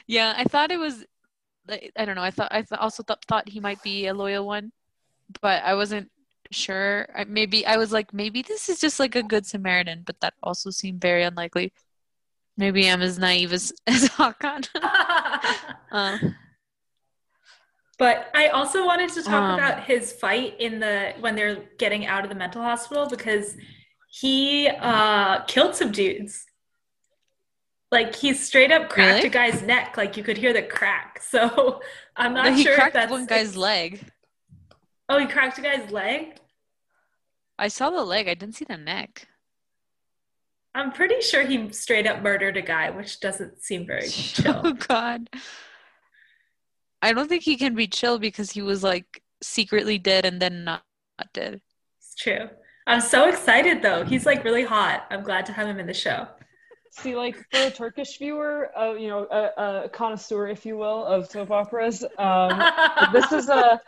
[0.07, 0.33] Yeah.
[0.35, 1.05] I thought it was.
[1.71, 2.21] I don't know.
[2.23, 4.71] I thought I th- also th- thought he might be a loyal one,
[5.41, 6.11] but I wasn't
[6.51, 7.07] sure.
[7.15, 10.33] I, maybe I was like, maybe this is just like a good Samaritan, but that
[10.43, 11.73] also seemed very unlikely.
[12.57, 14.67] Maybe I'm as naive as as Hakan.
[15.91, 16.17] uh,
[17.97, 22.07] But I also wanted to talk Um, about his fight in the when they're getting
[22.07, 23.55] out of the mental hospital because
[24.09, 26.45] he uh killed some dudes.
[27.91, 29.27] Like he straight up cracked Really?
[29.27, 31.19] a guy's neck, like you could hear the crack.
[31.31, 31.79] So
[32.17, 34.03] I'm not he sure if cracked that's one guy's leg.
[35.07, 36.35] Oh, he cracked a guy's leg?
[37.57, 38.27] I saw the leg.
[38.27, 39.27] I didn't see the neck.
[40.75, 44.61] I'm pretty sure he straight up murdered a guy, which doesn't seem very oh, chill.
[44.65, 45.29] Oh God.
[47.01, 50.63] I don't think he can be chill because he was like secretly dead and then
[50.65, 50.83] not,
[51.17, 51.61] not dead.
[51.99, 52.49] It's true.
[52.87, 54.03] I'm so excited though.
[54.03, 55.05] He's like really hot.
[55.09, 56.27] I'm glad to have him in the show.
[56.93, 61.05] See, like for a Turkish viewer, uh, you know, a, a connoisseur, if you will,
[61.05, 62.61] of soap operas, um,
[63.13, 63.79] this is a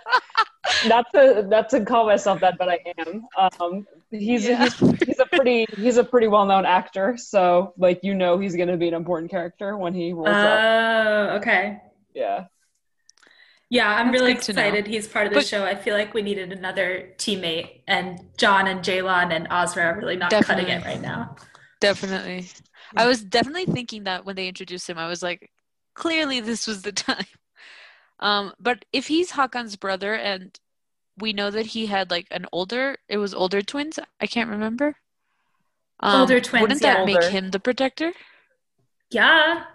[0.87, 3.25] not to not to call myself that, but I am.
[3.59, 4.63] Um, he's, Yeah.
[4.63, 8.55] he's he's a pretty he's a pretty well known actor, so like you know he's
[8.55, 10.59] gonna be an important character when he rolls up.
[10.63, 11.81] Oh, okay.
[12.13, 12.45] Yeah,
[13.69, 14.61] Yeah, I'm That's really good to know.
[14.61, 15.65] excited he's part of the But- show.
[15.65, 20.15] I feel like we needed another teammate, and John and Jaylon and Azra are really
[20.15, 21.35] not cutting it right now.
[21.81, 22.47] Definitely.
[22.95, 24.97] I was definitely thinking that when they introduced him.
[24.97, 25.51] I was like,
[25.95, 27.25] clearly this was the time.
[28.19, 30.59] Um, but if he's Hakan's brother and
[31.17, 33.99] we know that he had like an older, it was older twins.
[34.21, 34.97] I can't remember.
[35.99, 36.93] Um, Older twins, Wouldn't yeah.
[36.97, 38.13] that make him the protector?
[39.09, 39.65] Yeah,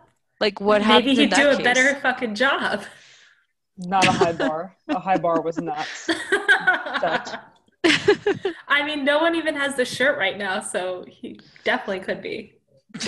[0.41, 1.65] Like what happened maybe he'd do that a case?
[1.65, 2.85] better fucking job.
[3.77, 4.77] not a high bar.
[4.89, 5.89] a high bar was not
[8.69, 12.58] I mean, no one even has the shirt right now, so he definitely could be.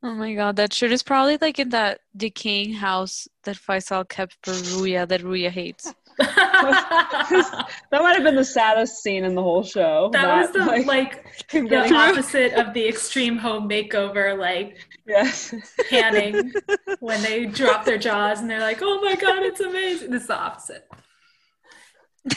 [0.00, 4.36] Oh my god, that shirt is probably like in that decaying house that Faisal kept
[4.44, 5.92] for Ruya that Ruya hates.
[6.18, 10.10] that That might have been the saddest scene in the whole show.
[10.12, 15.52] That was the like, like the getting- opposite of the extreme home makeover, like yes.
[15.90, 16.52] panning
[17.00, 20.28] when they drop their jaws and they're like, "Oh my god, it's amazing." This is
[20.28, 20.88] the opposite.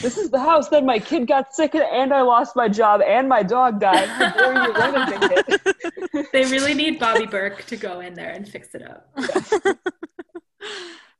[0.00, 3.00] This is the house that my kid got sick in, and I lost my job,
[3.02, 4.08] and my dog died.
[4.08, 4.72] How dare you
[5.48, 6.28] it?
[6.32, 9.08] They really need Bobby Berk to go in there and fix it up.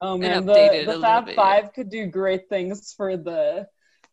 [0.00, 1.42] Oh man, the, the Fab bit, yeah.
[1.42, 3.66] Five could do great things for the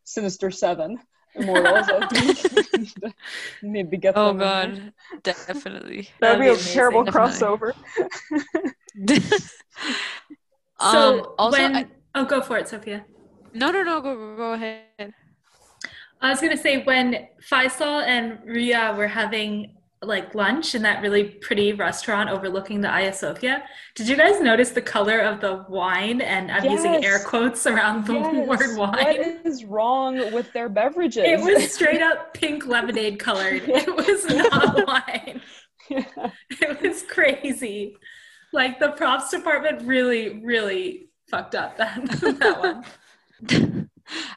[0.04, 1.00] Sinister Seven
[1.36, 1.88] Immortals.
[1.90, 3.14] I think.
[3.62, 4.94] Need to get Oh them in there.
[5.14, 6.10] god, definitely.
[6.20, 6.74] That'd That'd be be a amazing.
[6.74, 7.30] terrible Definitely.
[7.32, 7.74] crossover.
[10.80, 13.06] um, So also, when I- oh, go for it, Sophia.
[13.54, 15.14] No, no, no, go, go, go ahead.
[16.22, 21.26] I was gonna say when Faisal and Ruya were having like lunch in that really
[21.26, 23.64] pretty restaurant overlooking the Hagia Sophia,
[23.96, 26.22] did you guys notice the color of the wine?
[26.22, 28.48] And I'm using air quotes around the Yes.
[28.48, 28.94] word wine.
[28.96, 31.24] What is wrong with their beverages?
[31.26, 33.64] It was straight up pink lemonade colored.
[33.68, 35.42] It was not wine.
[35.90, 36.04] Yeah.
[36.62, 37.96] It was crazy.
[38.54, 41.96] Like the props department really, really fucked up that
[42.40, 42.84] that one.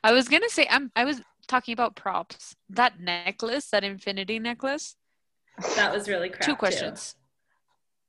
[0.04, 0.90] I was gonna say I'm.
[0.94, 2.54] I was talking about props.
[2.70, 4.96] That necklace, that infinity necklace.
[5.76, 6.42] That was really crap.
[6.42, 7.14] Two questions.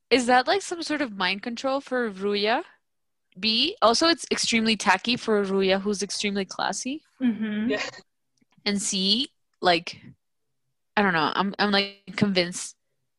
[0.10, 2.64] Is that like some sort of mind control for Ruya?
[3.40, 3.76] B.
[3.82, 7.02] Also, it's extremely tacky for Ruya, who's extremely classy.
[7.20, 7.82] hmm Yeah.
[8.66, 9.30] And C.
[9.62, 10.02] Like,
[10.96, 11.32] I don't know.
[11.34, 11.56] I'm.
[11.58, 12.76] I'm like convinced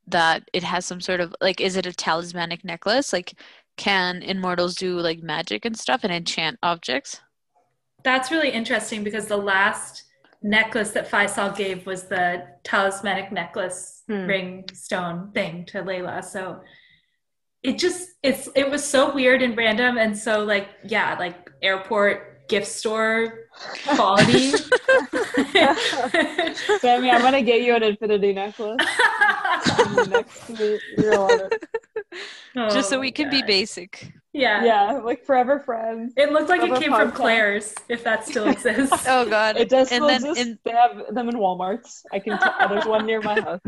[0.07, 1.61] that it has some sort of like.
[1.61, 3.13] Is it a talismanic necklace?
[3.13, 3.35] Like,
[3.77, 7.21] can immortals do like magic and stuff and enchant objects?
[8.05, 10.05] That's really interesting because the last
[10.43, 14.27] necklace that Faisal gave was the talismanic necklace Hmm.
[14.27, 16.23] ring stone thing to Layla.
[16.23, 16.61] So
[17.63, 22.34] it just it's it was so weird and random and so like yeah, like airport
[22.49, 23.49] gift store
[23.85, 24.51] quality.
[26.81, 28.77] Sammy, I'm gonna get you an infinity necklace.
[30.09, 31.51] Next to your order.
[32.57, 34.13] Oh Just so Oh we my can be basic.
[34.33, 34.65] Yeah.
[34.65, 36.13] Yeah, like forever friends.
[36.17, 37.13] It looked like it Of a came from.
[37.13, 39.05] Claire's, if that still exists.
[39.09, 39.57] Oh God.
[39.57, 40.41] It does And still then exist.
[40.41, 42.05] in They have them in Walmart's.
[42.13, 42.55] I can tell.
[42.61, 43.61] Oh, there's one near my house.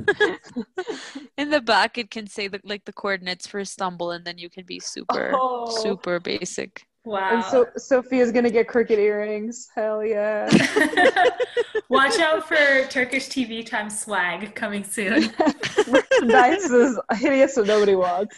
[1.37, 4.49] In the back, it can say the, like the coordinates for Istanbul, and then you
[4.51, 5.67] can be super, Oh.
[5.83, 6.87] super basic.
[7.07, 7.37] Wow.
[7.37, 9.69] And so Sophia's gonna get cricket earrings.
[9.77, 10.51] Hell yeah.
[11.89, 15.33] Watch out for Turkish TV time swag coming soon.
[15.89, 18.37] Merchandise is hideous, so nobody wants.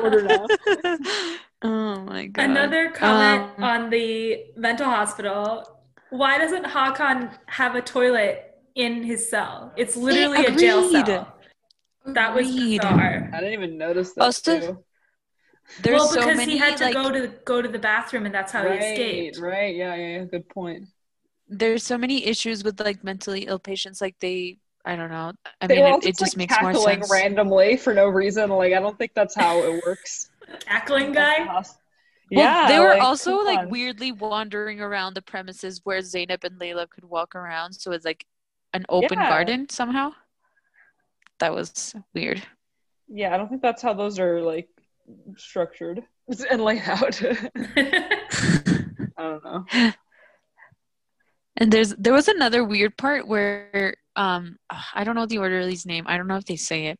[0.00, 0.46] Order now.
[1.62, 2.44] oh my God.
[2.44, 5.64] Another comment Um, on the mental hospital.
[6.10, 9.72] Why doesn't Hakan have a toilet in his cell?
[9.76, 11.34] It's literally a jail cell.
[12.06, 12.82] That was Agreed.
[12.82, 13.30] bizarre.
[13.34, 14.22] I didn't even notice that.
[14.22, 14.84] Also, too.
[15.78, 17.78] There's well, so because many he had to like go to the, go to the
[17.78, 19.38] bathroom, and that's how right, he escaped.
[19.38, 20.88] right, yeah, yeah, yeah, good point.
[21.48, 24.00] there's so many issues with like mentally ill patients.
[24.00, 25.32] Like they, I don't know.
[25.60, 27.10] I They mean, were all it, it just like, makes more cackling sense.
[27.10, 28.50] randomly for no reason.
[28.50, 30.30] Like I don't think that's how it works.
[30.60, 31.50] Cackling guy.
[32.34, 33.68] Well, yeah, they were like, also like on.
[33.68, 37.72] weirdly wandering around the premises where Zainab and Layla could walk around.
[37.74, 38.26] So it's like
[38.74, 39.28] an open Yeah.
[39.28, 40.12] garden somehow.
[41.38, 42.42] That was weird.
[43.08, 44.68] Yeah, I don't think that's how those are like
[45.36, 46.02] structured
[46.50, 47.20] and laid out.
[47.76, 49.64] I don't know.
[51.58, 54.58] And there's there was another weird part where um
[54.94, 56.04] I don't know the orderly's name.
[56.06, 56.98] I don't know if they say it.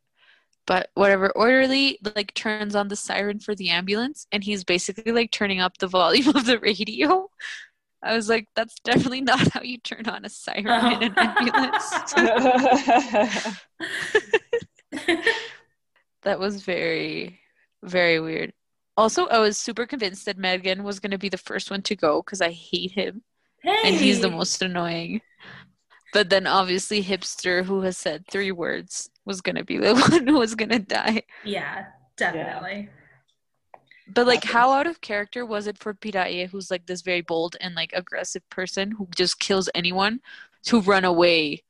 [0.66, 5.30] But whatever orderly like turns on the siren for the ambulance and he's basically like
[5.30, 7.28] turning up the volume of the radio
[8.02, 10.90] I was like, that's definitely not how you turn on a siren Oh.
[11.00, 11.90] in an ambulance.
[16.22, 17.40] that was very,
[17.87, 18.53] very weird.
[18.96, 21.96] Also, I was super convinced that Megan was going to be the first one to
[21.96, 23.22] go because I hate him
[23.62, 23.77] hey.
[23.85, 25.20] and he's the most annoying.
[26.12, 30.27] But then obviously, hipster who has said three words was going to be the one
[30.27, 31.22] who was going to die.
[31.44, 32.88] Yeah, definitely.
[34.09, 37.57] But like, how out of character was it for Piraye, who's like this very bold
[37.61, 40.20] and like aggressive person who just kills anyone,
[40.66, 41.64] to run away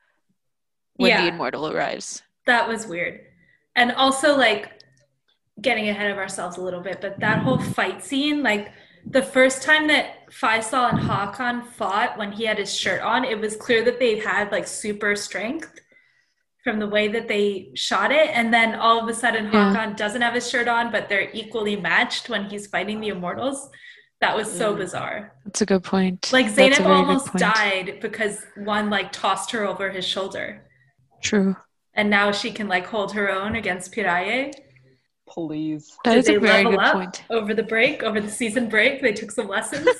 [0.96, 1.22] when Yeah.
[1.22, 2.22] the immortal arrives?
[2.46, 3.20] That was weird.
[3.74, 4.75] And also, like,
[5.60, 8.72] getting ahead of ourselves a little bit, but that whole fight scene, like,
[9.08, 13.38] the first time that Faisal and Hakan fought when he had his shirt on, it
[13.40, 15.78] was clear that they had like super strength
[16.64, 18.30] from the way that they shot it.
[18.30, 19.72] And then all of a sudden, Yeah.
[19.72, 23.70] Hakan doesn't have his shirt on, but they're equally matched when he's fighting the immortals.
[24.20, 24.78] That was so Mm.
[24.78, 25.32] bizarre.
[25.44, 26.32] That's a good point.
[26.32, 30.04] Like, That's a Zainab very good almost died because one like tossed her over his
[30.04, 30.64] shoulder.
[31.22, 31.54] True.
[31.94, 34.52] And now she can like hold her own against Piraye.
[35.28, 35.96] Please.
[36.04, 37.24] That Did is a very good point.
[37.30, 39.02] over the break, over the season break?
[39.02, 39.88] They took some lessons.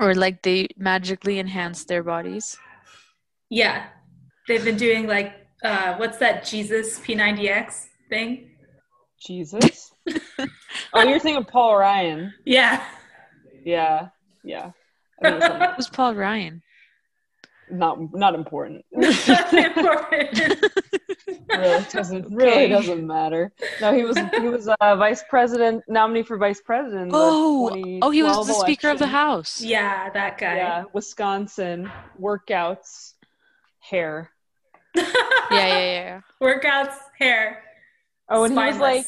[0.00, 2.56] Or like they magically enhanced their bodies.
[3.50, 3.86] yeah,
[4.46, 8.52] they've been doing like uh, what's that Jesus P90X thing?
[9.20, 9.90] Jesus.
[10.94, 12.32] oh, you're thinking of Paul Ryan.
[12.44, 12.80] Yeah,
[13.64, 14.10] Yeah.
[14.44, 14.70] Yeah.
[15.24, 16.62] I think it's something- Who's Paul Ryan?
[17.70, 18.84] Not not important.
[18.92, 20.62] important.
[21.48, 23.52] really doesn't really doesn't matter.
[23.80, 27.10] No, he was he was uh, vice president nominee for vice president.
[27.14, 27.70] Oh,
[28.02, 29.06] oh, he was 2012 the Speaker of the.
[29.06, 29.60] House.
[29.60, 30.56] yeah, that guy.
[30.56, 33.14] Yeah, Wisconsin workouts,
[33.80, 34.30] hair.
[34.94, 35.04] yeah,
[35.50, 36.20] yeah, yeah.
[36.42, 37.62] Workouts, hair.
[38.28, 39.06] Oh, and he was like,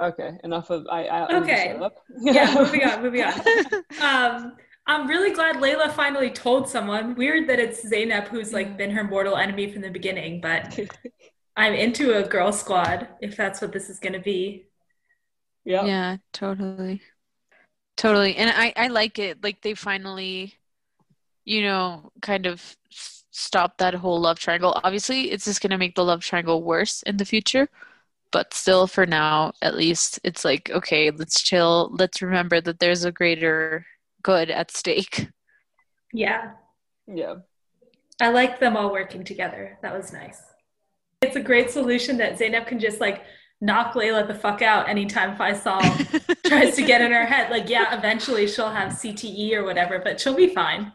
[0.00, 1.04] okay, enough of I.
[1.06, 1.76] I Okay.
[1.76, 1.96] up.
[2.20, 3.40] yeah, moving on, moving on.
[4.00, 4.56] Um,
[4.86, 7.14] I'm really glad Layla finally told someone.
[7.14, 8.76] Weird that it's Zaynab who's like mm.
[8.76, 10.78] been her mortal enemy from the beginning, but
[11.56, 14.66] I'm into a girl squad if that's what this is going to be.
[15.64, 15.84] yeah.
[15.84, 17.00] Yeah, totally.
[17.96, 18.36] Totally.
[18.36, 19.42] And I, I like it.
[19.42, 20.54] Like they finally,
[21.44, 24.80] you know, kind of s- stop that whole love triangle.
[24.82, 27.68] Obviously, it's just going to make the love triangle worse in the future.
[28.32, 31.90] But still, for now, at least, it's like, okay, let's chill.
[31.92, 33.86] Let's remember that there's a greater
[34.24, 35.28] good at stake.
[36.12, 36.52] Yeah,
[37.06, 37.36] Yeah.
[38.20, 39.76] I like them all working together.
[39.82, 40.40] That was nice.
[41.20, 43.24] It's a great solution that Zaynab can just like
[43.60, 45.80] knock Layla the fuck out anytime Faisal
[46.46, 47.50] tries to get in her head.
[47.50, 50.92] Like, yeah, eventually she'll have CTE or whatever, but she'll be fine.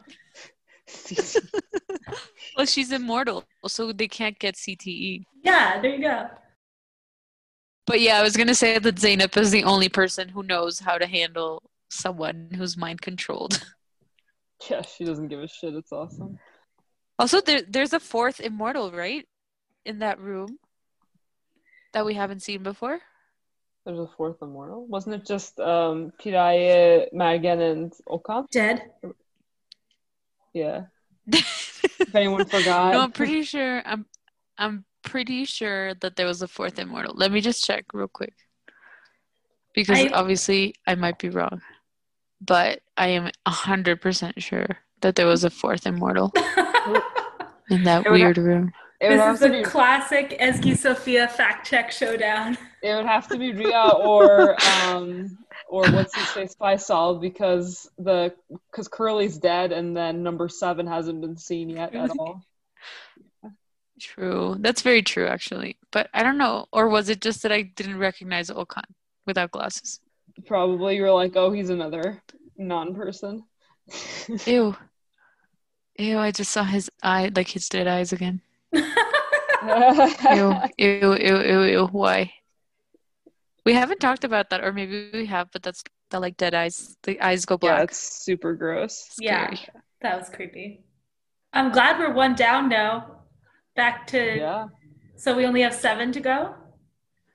[2.56, 5.26] well, she's immortal, so they can't get CTE.
[5.44, 6.28] Yeah, there you go.
[7.86, 10.98] But yeah, I was gonna say that Zainab is the only person who knows how
[10.98, 13.62] to handle someone who's mind controlled.
[14.70, 15.74] yeah, she doesn't give a shit.
[15.74, 16.40] It's awesome.
[17.18, 19.28] Also, there there's a fourth immortal, right?
[19.86, 20.60] In that room
[21.94, 23.00] that we haven't seen before.
[23.86, 24.86] There's a fourth immortal.
[24.88, 28.50] Wasn't it just um Piraye, Magan, and Okan?
[28.52, 28.84] Dead.
[30.54, 30.84] Yeah.
[32.00, 32.92] If anyone forgot.
[32.94, 33.82] no, I'm pretty sure.
[33.86, 34.06] I'm
[34.58, 37.14] I'm pretty sure that there was a fourth immortal.
[37.16, 38.34] Let me just check real quick,
[39.74, 41.62] because I- obviously I might be wrong,
[42.42, 44.68] but I am hundred percent sure
[45.02, 46.32] that there was a fourth immortal
[47.70, 48.72] in that It would weird room.
[49.00, 52.58] it would this is to a be classic Ezgi Sophia fact check showdown.
[52.84, 54.56] it would have to be Ria or
[54.88, 58.34] um or what's his face Faisal because the
[58.72, 62.44] because Curly's dead and then number seven hasn't been seen yet at all.
[64.00, 64.56] True.
[64.60, 65.78] That's very true, actually.
[65.92, 66.68] But I don't know.
[66.72, 68.86] Or was it just that I didn't recognize Okan
[69.28, 70.00] without glasses?
[70.46, 72.22] Probably you're like, oh, he's another
[72.58, 73.44] non-person.
[74.46, 74.76] Ew.
[75.98, 78.42] Ew, I just saw his eye, like his dead eyes again.
[78.74, 81.88] Ew, ew, ew, ew, ew.
[81.92, 82.32] Why?
[83.66, 86.96] We haven't talked about that, or maybe we have, but that's the like dead eyes.
[87.04, 87.90] The eyes go yeah, black.
[87.90, 89.16] it's super gross.
[89.20, 89.54] yeah,
[90.02, 90.82] that was creepy.
[91.52, 93.24] I'm glad we're one down now.
[93.76, 94.68] Back to Yeah.
[95.18, 96.56] so we only have seven to go.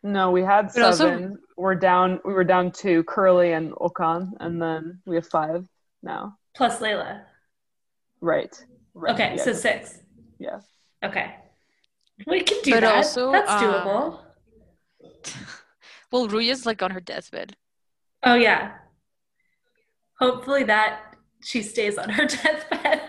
[0.02, 1.38] No, we had But also- seven.
[1.56, 2.20] We're down.
[2.24, 5.66] We were down to Curly and Okan, and then we have five
[6.02, 6.36] now.
[6.56, 7.22] Plus Layla.
[8.20, 8.54] Right.
[8.94, 9.14] right.
[9.14, 9.42] Okay, yeah.
[9.42, 9.98] so six.
[10.38, 10.60] Yeah.
[11.04, 11.34] Okay.
[12.26, 12.94] We can do But that.
[12.96, 14.20] also, That's um, doable.
[16.12, 17.56] Well, Ruya's like on her deathbed.
[18.22, 18.74] Oh yeah.
[20.20, 23.03] Hopefully that she stays on her deathbed.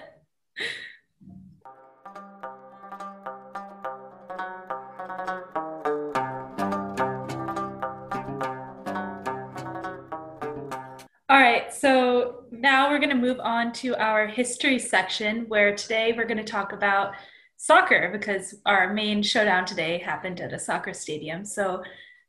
[11.85, 16.43] So now we're going to move on to our history section where today we're going
[16.43, 17.13] to talk about
[17.57, 21.45] soccer because our main showdown today happened at a soccer stadium.
[21.45, 21.83] So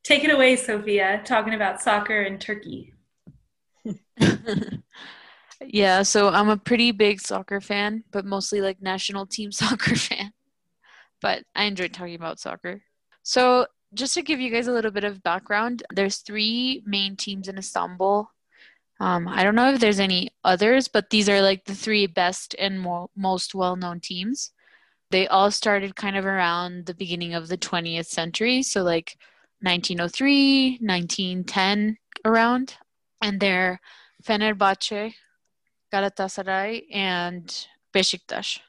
[0.04, 2.92] take it away, Sophia, talking about soccer in Turkey.
[5.62, 10.34] yeah, so I'm a pretty big soccer fan, but mostly like national team soccer fan.
[11.22, 12.82] But I enjoy talking about soccer.
[13.22, 17.48] So just to give you guys a little bit of background, there's three main teams
[17.48, 18.28] in Istanbul.
[18.98, 22.54] Um, I don't know if there's any others, but these are like the three best
[22.58, 24.52] and mo- most well known teams.
[25.10, 29.16] They all started kind of around the beginning of the 20th century, so like
[29.60, 32.76] 1903, 1910 around.
[33.22, 33.80] And they're
[34.24, 35.14] Fenerbahce,
[35.92, 38.60] Galatasaray, and Besiktas.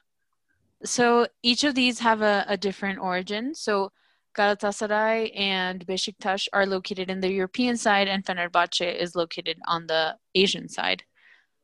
[0.84, 3.54] So each of these have a, a different origin.
[3.54, 3.92] So
[4.38, 10.16] Galatasaray and Besiktas are located in the European side, and Fenerbahce is located on the
[10.34, 11.02] Asian side.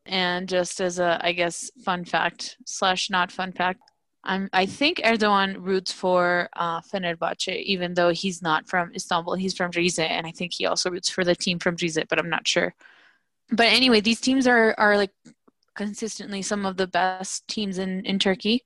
[0.06, 3.80] And just as a, I guess, fun fact slash not fun fact,
[4.24, 9.34] I'm, I think Erdogan roots for uh, Fenerbahce, even though he's not from Istanbul.
[9.34, 12.18] He's from Rize, and I think he also roots for the team from Rize, but
[12.18, 12.74] I'm not sure.
[13.50, 15.12] But anyway, these teams are are like
[15.74, 18.64] consistently some of the best teams in in Turkey.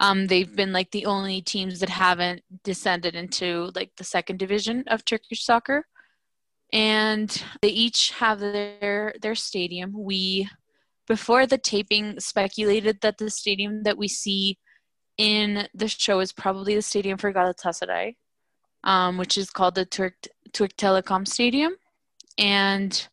[0.00, 4.84] Um, they've been like the only teams that haven't descended into like the second division
[4.86, 5.86] of Turkish soccer,
[6.72, 9.92] and they each have their their stadium.
[9.96, 10.48] We
[11.06, 14.58] before the taping speculated that the stadium that we see
[15.16, 18.14] in the show is probably the stadium for Galatasaray,
[18.84, 20.14] um, which is called the Turk
[20.52, 21.72] Turk Telecom Stadium,
[22.38, 23.08] and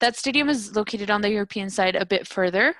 [0.00, 2.74] that stadium is located on the European side a bit further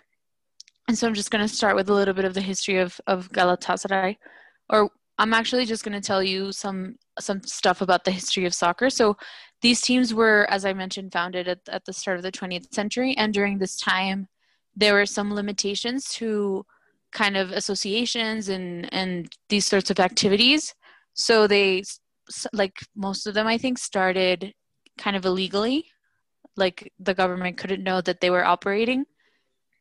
[0.89, 3.01] and so I'm just going to start with a little bit of the history of,
[3.07, 4.17] of Galatasaray.
[4.69, 8.55] Or I'm actually just going to tell you some some stuff about the history of
[8.55, 8.89] soccer.
[8.89, 9.17] So
[9.61, 13.15] these teams were, as I mentioned, founded at, at the start of the 20th century.
[13.19, 14.29] And during this time,
[14.75, 16.65] there were some limitations to
[17.13, 20.75] kind of associations and, and these sorts of activities.
[21.13, 21.83] So they,
[22.53, 24.55] like most of them, I think, started
[24.97, 25.85] kind of illegally.
[26.57, 29.05] Like the government couldn't know that they were operating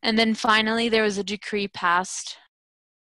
[0.01, 2.37] and then finally, there was a decree passed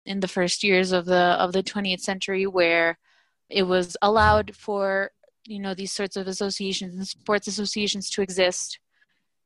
[0.04, 2.98] in the first years of the of the 20th century where
[3.48, 5.10] it was allowed for
[5.46, 8.78] you know these sorts of associations and sports associations to exist.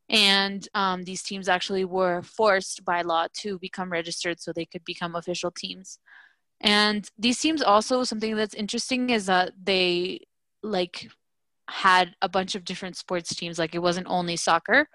[0.09, 4.85] And um, these teams actually were forced by law to become registered so they could
[4.85, 5.99] become official teams.
[6.61, 10.21] And these teams also something that's interesting is that they
[10.63, 11.09] like
[11.69, 13.59] had a bunch of different sports teams.
[13.59, 14.87] Like it wasn't only soccer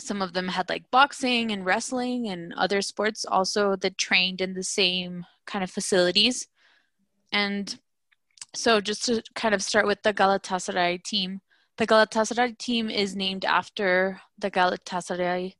[0.00, 4.54] some of them had like boxing and wrestling and other sports also that trained in
[4.54, 6.46] the same kind of facilities.
[7.32, 7.78] And
[8.54, 11.40] so just to kind of start with the Galatasaray team,
[11.76, 15.54] the Galatasaray team is named after the Galatasaray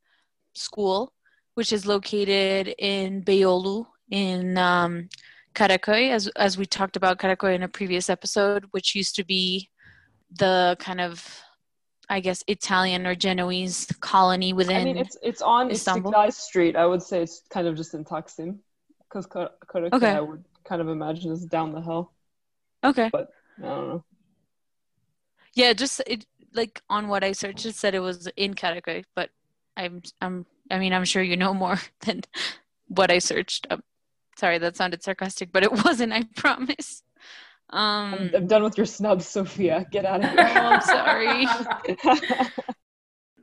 [0.54, 1.12] school,
[1.54, 5.08] which is located in Beyoğlu in um,
[5.54, 9.68] Karaköy, as, as we talked about Karaköy in a previous episode, which used to be
[10.38, 11.42] the kind of
[12.10, 14.76] I guess Italian or Genoese colony within.
[14.76, 16.12] I mean, it's it's on Istanbul.
[16.12, 16.76] Istiklal Street.
[16.76, 18.58] I would say it's kind of just in Taksim,
[19.08, 20.10] because okay.
[20.10, 22.12] I would kind of imagine is down the hill.
[22.84, 23.10] Okay.
[23.12, 24.04] But I don't know.
[25.54, 29.30] Yeah, just it like on what I searched, it said it was in Karaköy, but
[29.76, 32.22] I'm I'm I mean I'm sure you know more than
[32.88, 33.66] what I searched.
[33.70, 33.82] Um,
[34.36, 36.12] sorry, that sounded sarcastic, but it wasn't.
[36.12, 37.02] I promise.
[37.70, 39.86] Um, I'm, I'm, done with your snubs, Sophia.
[39.90, 40.38] Get out of here.
[40.40, 41.46] oh, I'm sorry.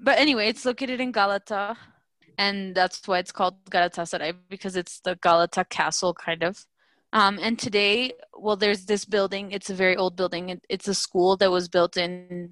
[0.02, 1.78] but anyway, it's located in Galata,
[2.38, 6.66] and that's why it's called Galatasaray because it's the Galata castle, kind of.
[7.14, 9.52] Um, and today, well, there's this building.
[9.52, 10.50] It's a very old building.
[10.50, 12.52] It, it's a school that was built in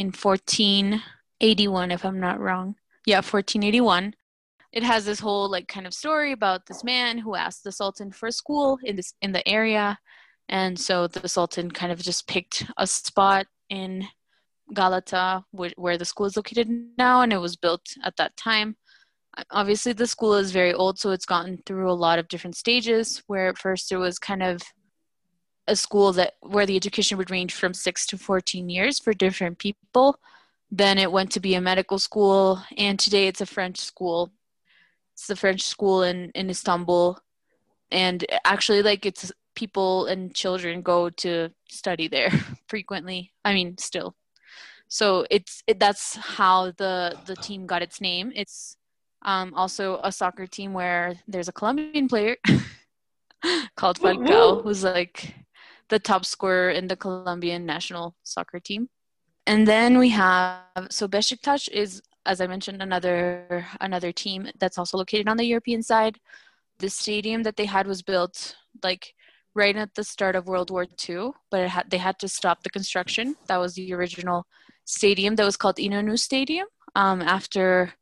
[0.00, 2.74] in 1481, if I'm not wrong.
[3.04, 4.14] Yeah, 1481.
[4.72, 8.10] It has this whole like kind of story about this man who asked the Sultan
[8.10, 9.98] for a school in this in the area
[10.50, 14.06] and so the Sultan kind of just picked a spot in
[14.74, 18.76] Galata, where the school is located now, and it was built at that time.
[19.52, 23.22] Obviously, the school is very old, so it's gotten through a lot of different stages.
[23.28, 24.60] Where at first it was kind of
[25.68, 29.58] a school that where the education would range from six to 14 years for different
[29.58, 30.18] people.
[30.68, 34.32] Then it went to be a medical school, and today it's a French school.
[35.14, 37.20] It's the French school in, in Istanbul.
[37.92, 39.32] And actually, like, it's
[39.62, 42.32] people and children go to study there
[42.72, 43.32] frequently.
[43.44, 44.14] I mean, still.
[44.88, 46.94] So it's it, that's how the
[47.26, 48.32] the team got its name.
[48.34, 48.76] It's
[49.22, 52.36] um, also a soccer team where there's a Colombian player
[53.76, 55.34] called Falcao, who's like
[55.90, 58.88] the top scorer in the Colombian national soccer team.
[59.46, 64.98] And then we have so Besiktas is as I mentioned, another another team that's also
[64.98, 66.18] located on the European side.
[66.78, 69.14] The stadium that they had was built like
[69.54, 72.70] right at the start of World War II, but had, they had to stop the
[72.70, 73.36] construction.
[73.46, 74.46] That was the original
[74.84, 77.94] stadium that was called İnönü Stadium um, after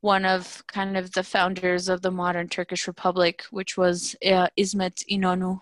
[0.00, 5.04] one of kind of the founders of the modern Turkish Republic, which was uh, İsmet
[5.10, 5.60] İnönü,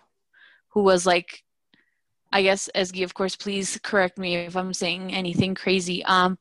[0.69, 1.43] who was like,
[2.31, 6.03] I guess, Ezgi, of course, please correct me if I'm saying anything crazy.
[6.05, 6.37] Um,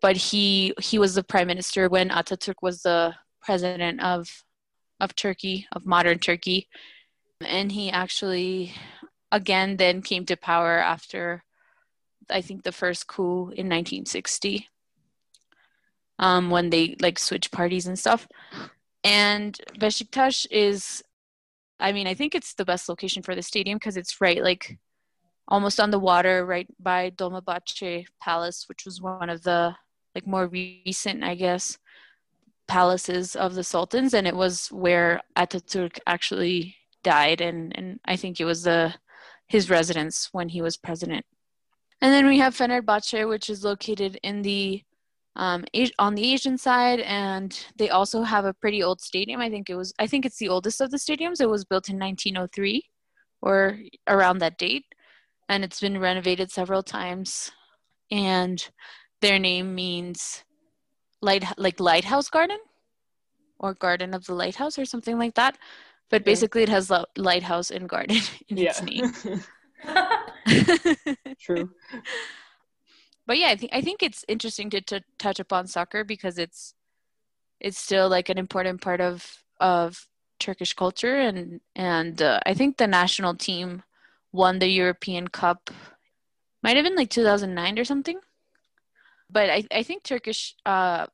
[0.00, 4.44] but he he was the prime minister when Ataturk was the president of
[5.00, 6.68] of Turkey, of modern Turkey,
[7.40, 8.74] and he actually
[9.30, 11.44] again then came to power after
[12.30, 14.68] I think the first coup in 1960
[16.18, 18.26] um, when they like switch parties and stuff.
[19.04, 21.02] And Besiktas is,
[21.78, 24.78] I mean, I think it's the best location for the stadium because it's right like
[25.46, 29.74] almost on the water, right by Dolmabahce Palace, which was one of the
[30.14, 31.78] like more recent, I guess,
[32.66, 38.40] palaces of the sultans, and it was where Ataturk actually died, and and I think
[38.40, 38.94] it was the
[39.46, 41.24] his residence when he was president.
[42.00, 44.82] And then we have Fenerbahce, which is located in the
[45.36, 45.64] um,
[45.98, 49.40] on the Asian side, and they also have a pretty old stadium.
[49.40, 49.94] I think it was.
[49.98, 51.40] I think it's the oldest of the stadiums.
[51.40, 52.82] It was built in 1903,
[53.40, 53.78] or
[54.08, 54.84] around that date,
[55.48, 57.52] and it's been renovated several times.
[58.10, 58.68] And
[59.20, 60.44] their name means
[61.20, 62.58] light, like lighthouse garden,
[63.60, 65.56] or garden of the lighthouse, or something like that.
[66.10, 68.70] But basically, it has lighthouse and garden in yeah.
[68.70, 69.12] its name.
[71.40, 71.70] True.
[73.26, 76.74] But yeah, I think I think it's interesting to, to touch upon soccer because it's
[77.60, 80.08] it's still like an important part of of
[80.40, 83.82] Turkish culture and and uh, I think the national team
[84.32, 85.70] won the European Cup
[86.62, 88.18] might have been like 2009 or something.
[89.30, 91.06] But I I think Turkish uh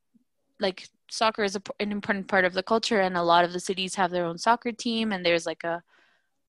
[0.60, 3.60] like soccer is a, an important part of the culture and a lot of the
[3.60, 5.82] cities have their own soccer team and there's like a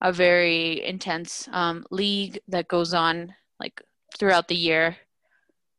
[0.02, 3.82] a very intense um, league that goes on like
[4.16, 4.96] throughout the year.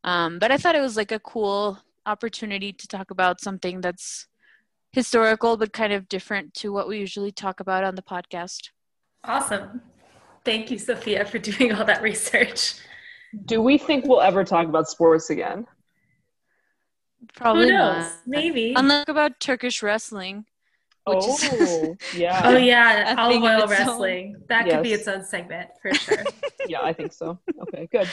[0.04, 4.28] Um, but I thought it was like a cool opportunity to talk about something that's
[4.94, 8.70] historical but kind of different to what we usually talk about on the podcast.
[9.24, 9.82] Awesome.
[10.46, 12.76] Thank you, Sophia, for doing all that research.
[13.46, 15.68] Do we think we'll ever talk about sports again?
[17.36, 18.12] Probably not.
[18.26, 18.74] Maybe.
[18.76, 20.46] Unlike about Turkish wrestling.
[21.06, 22.42] Which oh, is, yeah.
[22.44, 23.16] Oh, yeah.
[23.18, 24.36] Olive oil wrestling.
[24.36, 24.44] Own.
[24.50, 24.76] That yes.
[24.76, 26.24] could be its own segment for sure.
[26.68, 27.40] yeah, I think so.
[27.62, 28.10] Okay, good.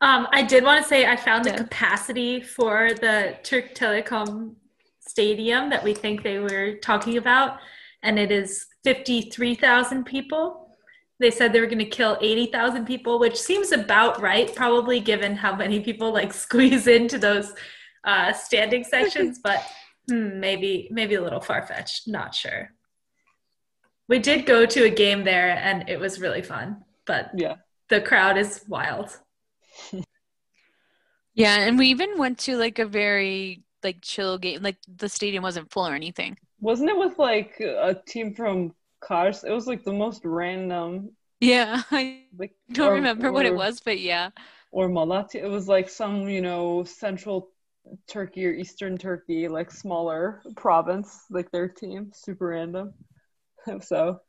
[0.00, 1.52] Um, I did want to say I found yeah.
[1.52, 4.54] the capacity for the Turk Telecom
[5.00, 7.58] stadium that we think they were talking about,
[8.02, 10.68] and it is 53,000 people.
[11.18, 15.36] They said they were going to kill 80,000 people, which seems about right, probably given
[15.36, 17.54] how many people like squeeze into those
[18.06, 19.62] uh, standing sections, but
[20.08, 22.08] hmm, maybe maybe a little far fetched.
[22.08, 22.70] Not sure.
[24.08, 27.56] We did go to a game there, and it was really fun, but yeah,
[27.88, 29.18] the crowd is wild.
[31.34, 34.62] yeah, and we even went to like a very like chill game.
[34.62, 36.38] Like the stadium wasn't full or anything.
[36.60, 39.44] Wasn't it with like a team from Kars?
[39.44, 41.10] It was like the most random.
[41.40, 44.30] Yeah, I like, don't or, remember or, what it was, but yeah.
[44.70, 45.42] Or Malatya.
[45.42, 47.50] It was like some you know central
[48.08, 52.94] Turkey or Eastern Turkey, like smaller province, like their team, super random.
[53.80, 54.20] so a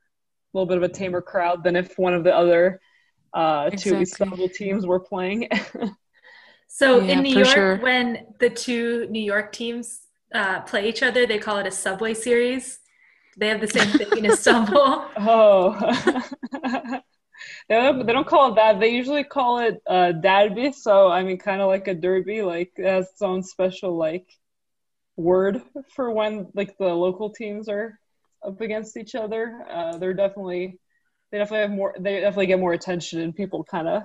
[0.53, 2.79] little bit of a tamer crowd than if one of the other
[3.33, 3.91] uh, exactly.
[3.91, 5.49] two Istanbul teams were playing.
[6.67, 7.77] so yeah, in New York, sure.
[7.77, 10.01] when the two New York teams
[10.33, 12.79] uh, play each other, they call it a subway series.
[13.37, 15.05] They have the same thing in Istanbul.
[15.19, 17.01] Oh.
[17.69, 18.79] They, don't, they don't call it that.
[18.79, 20.71] They usually call it uh, derby.
[20.73, 24.27] So, I mean, kind of like a derby, like it has its own special, like,
[25.15, 25.61] word
[25.95, 27.99] for when, like, the local teams are
[28.45, 29.65] up against each other.
[29.69, 30.79] Uh, they're definitely
[31.31, 34.03] they definitely have more they definitely get more attention and people kind of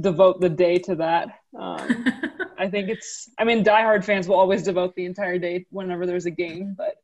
[0.00, 2.06] devote the day to that um,
[2.58, 6.26] i think it's i mean diehard fans will always devote the entire day whenever there's
[6.26, 6.94] a game but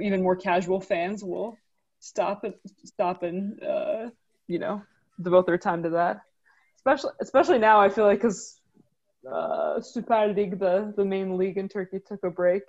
[0.00, 1.56] even more casual fans will
[2.00, 4.08] stop and stop and uh,
[4.48, 4.82] you know
[5.22, 6.20] devote their time to that
[6.76, 8.58] especially especially now i feel like because
[9.30, 12.62] uh, Super League, the the main league in Turkey, took a break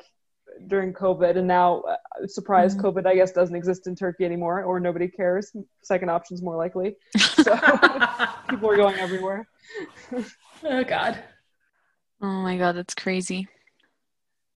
[0.67, 2.87] during COVID, and now, uh, surprise, mm-hmm.
[2.87, 5.55] COVID, I guess, doesn't exist in Turkey anymore, or nobody cares.
[5.83, 6.95] Second option's more likely.
[7.17, 7.55] So
[8.49, 9.47] people are going everywhere.
[10.63, 11.23] oh God.
[12.21, 13.47] Oh my God, that's crazy.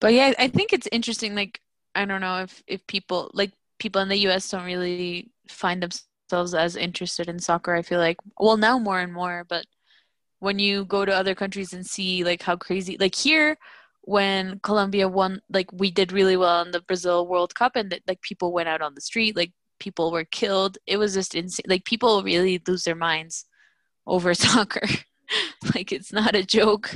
[0.01, 1.35] But yeah, I think it's interesting.
[1.35, 1.61] Like,
[1.95, 4.49] I don't know if if people like people in the U.S.
[4.49, 7.73] don't really find themselves as interested in soccer.
[7.75, 9.65] I feel like, well, now more and more, but
[10.39, 13.57] when you go to other countries and see like how crazy, like here
[14.03, 18.21] when Colombia won, like we did really well in the Brazil World Cup, and like
[18.21, 20.77] people went out on the street, like people were killed.
[20.87, 21.65] It was just insane.
[21.67, 23.45] Like people really lose their minds
[24.07, 24.87] over soccer.
[25.75, 26.95] like it's not a joke.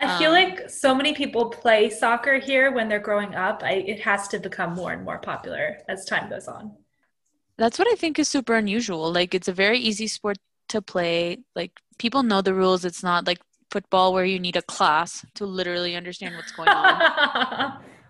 [0.00, 3.62] I feel Um, like so many people play soccer here when they're growing up.
[3.62, 6.76] I, it has to become more and more popular as time goes on.
[7.58, 9.12] That's what I think is super unusual.
[9.12, 10.38] Like it's a very easy sport
[10.68, 11.38] to play.
[11.54, 12.84] Like people know the rules.
[12.84, 13.40] It's not like
[13.70, 17.82] football where you need a class to literally understand what's going on.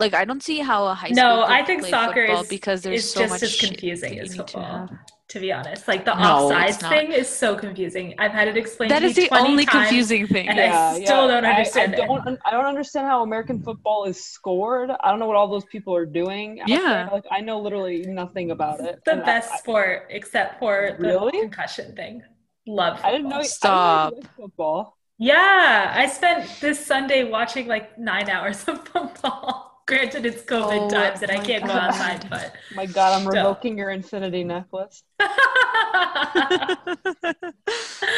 [0.00, 2.82] like I don't see how a high school no, I think soccer football is because
[2.82, 4.88] there's is so just much as shit confusing as you to football.
[5.28, 8.14] To be honest, like the No, offsides thing is so confusing.
[8.18, 10.48] I've had it explained That to is me the 20 only times, confusing thing.
[10.48, 12.02] and I still don't understand I.
[12.02, 12.26] I don't.
[12.26, 14.90] un- I don't understand how American football is scored.
[15.02, 16.60] I don't know what all those people are doing.
[16.66, 17.08] Yeah.
[17.10, 19.00] like I know literally nothing about it.
[19.06, 22.22] the best I, sport except for the concussion thing.
[22.66, 23.00] Love.
[23.02, 23.42] I didn't know.
[23.42, 23.70] football.
[23.72, 24.12] I didn't know Stop.
[24.12, 24.96] you liked football.
[25.18, 29.73] Yeah, I spent this Sunday watching like nine hours of football.
[29.86, 33.48] Granted, it's COVID Oh times and I can't go outside, but My God, I'm Still.
[33.48, 35.02] revoking your infinity necklace.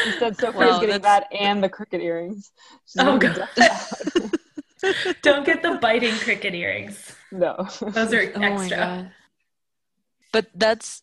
[0.07, 2.53] Instead, Sophia's Well, getting that's- that and the cricket earrings.
[2.87, 3.49] She's Oh, God.
[5.23, 7.15] don't get the biting cricket earrings.
[7.33, 7.67] no.
[7.81, 8.77] Those are Oh my extra.
[8.77, 9.11] god.
[10.33, 11.03] But that's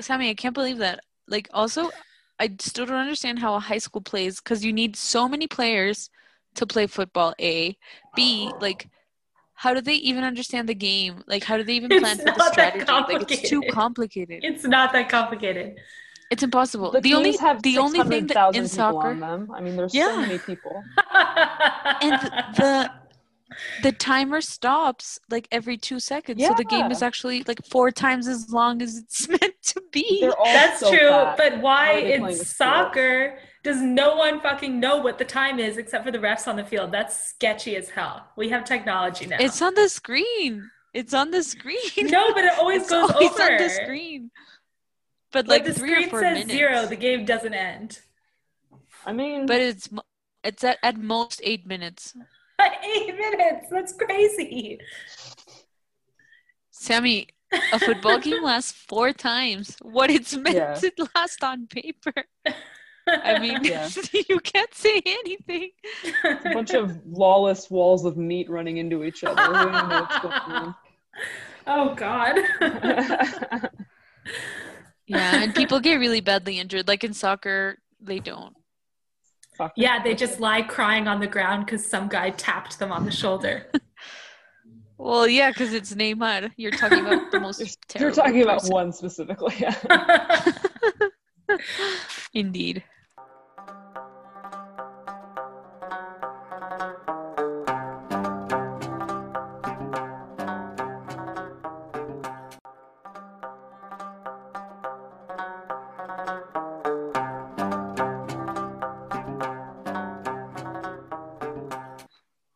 [0.00, 1.00] Sammy, I can't believe that.
[1.28, 1.90] Like also
[2.38, 6.08] I still don't understand how a high school plays because you need so many players
[6.54, 7.76] to play football, A.
[8.16, 8.88] B, like
[9.62, 11.14] how do they even understand the game?
[11.26, 13.14] Like how do they even It's plan for the not that strategy?
[13.14, 13.74] Like it's too complicated.
[13.74, 14.40] complicated.
[14.42, 15.76] It's not that complicated.
[16.30, 16.92] It's impossible.
[16.92, 19.50] The, the only have the only thing that 600,000 in soccer them.
[19.54, 20.14] I mean, there's Yeah.
[20.14, 20.82] so many people.
[22.06, 22.20] and
[22.60, 22.90] the
[23.82, 26.42] the timer stops like every two seconds.
[26.46, 30.26] So the game is actually like four times as long as it's meant to be.
[30.44, 31.36] That's so true, fat.
[31.36, 33.38] but why are they in a sport?
[33.64, 36.56] Soccer does no one fucking know what the time is except for the refs on
[36.56, 36.92] the field?
[36.92, 38.26] That's sketchy as hell.
[38.36, 39.36] We have technology now.
[39.40, 40.70] It's on the screen.
[40.92, 41.78] It's on the screen.
[41.98, 43.42] no, but it always it's goes always over.
[43.42, 44.30] on the screen.
[45.32, 46.50] But Like like the three or screen four says minutes.
[46.52, 48.00] zero, the game doesn't end.
[49.06, 49.88] I mean, But it's
[50.42, 52.14] it's at, at most eight minutes.
[52.84, 53.66] Eight minutes.
[53.70, 54.78] That's crazy.
[56.70, 57.28] Sammy,
[57.72, 60.74] a football game lasts four times what it's meant Yeah.
[60.96, 62.12] to last on paper.
[63.06, 63.88] I mean, Yeah.
[64.28, 65.70] you can't say anything.
[66.24, 69.40] a bunch of lawless walls of meat running into each other.
[69.50, 70.74] We don't know what's going
[71.66, 72.36] oh God.
[75.06, 76.86] Yeah, and people get really badly injured.
[76.86, 78.54] Like in soccer, they don't.
[79.58, 79.72] Fuck.
[79.76, 83.10] yeah, they just lie crying on the ground because some guy tapped them on the
[83.10, 83.66] shoulder.
[84.96, 86.52] Well, yeah, because it's Neymar.
[86.56, 88.16] You're talking about the most You're terrible.
[88.16, 89.54] talking about one specifically.
[89.58, 90.52] Yeah.
[92.34, 92.84] Indeed.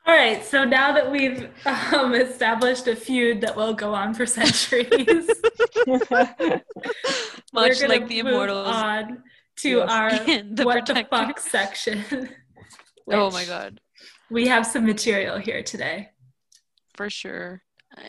[0.06, 4.26] All right, so now that we've um, established a feud that will go on for
[4.26, 5.28] centuries,
[7.54, 8.66] Much we're like the move Immortals.
[8.68, 9.22] on
[9.62, 9.90] to Yes.
[9.90, 10.10] our
[10.56, 10.94] the what Protector.
[10.94, 12.04] the fuck section.
[13.06, 13.80] Oh my god,
[14.30, 16.10] We have some material here today.
[16.96, 17.62] for sure.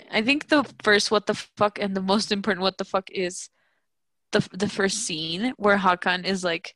[0.09, 3.49] I- think the first what the fuck and the most important what the fuck is
[4.31, 6.75] the the first scene where Hakan is like,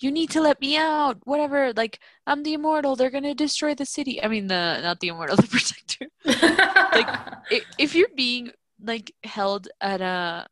[0.00, 1.72] "You need to let me out." Whatever.
[1.76, 2.96] Like I'm the immortal.
[2.96, 4.14] They're gonna destroy the city.
[4.24, 6.06] I mean, the not the immortal, the protector.
[6.26, 8.50] I- if you're being
[8.82, 10.46] like held at a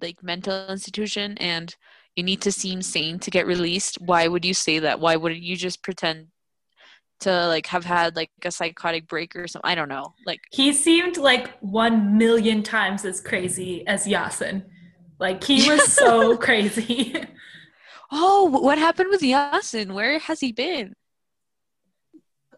[0.00, 1.76] like mental institution and
[2.16, 5.42] you need to seem sane to get released why would you say that why wouldn't
[5.42, 6.26] you just pretend
[7.20, 10.72] to like have had like a psychotic break or something i don't know like he
[10.72, 14.64] seemed like one million times as crazy as Yasin.
[15.20, 17.14] Like he was so crazy.
[18.10, 20.92] oh what happened with yasin where has he been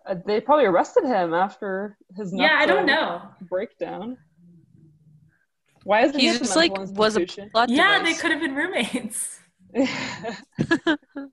[0.07, 3.23] Uh, they probably arrested him after his yeah, I don't know.
[3.49, 4.17] breakdown.
[5.87, 8.57] Why isn't he he at just like was a plot Yeah, they could have been
[8.57, 9.39] roommates.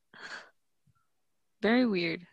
[1.61, 2.27] very weird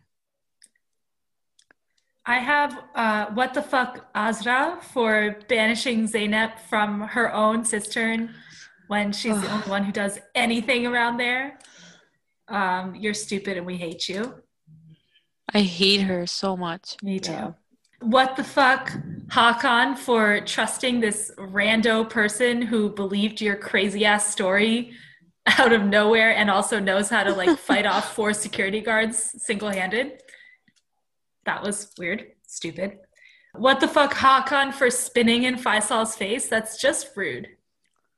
[2.26, 8.34] I have uh, what the fuck Azra for banishing Zaynep from her own cistern
[8.88, 11.58] when she's the only one who does anything around there.
[12.48, 14.42] Um, you're stupid and we hate you.
[15.54, 17.32] i hate her so much Me too.
[17.32, 17.52] Yeah.
[18.00, 18.92] What the fuck
[19.28, 24.92] Hakan for trusting this rando person who believed your crazy ass story
[25.46, 29.68] out of nowhere and also knows how to like fight off four security guards single
[29.68, 30.22] handed.
[31.44, 32.98] That was weird, stupid.
[33.54, 36.48] What the fuck, Hakan for spinning in Faisal's face?
[36.48, 37.48] That's just rude.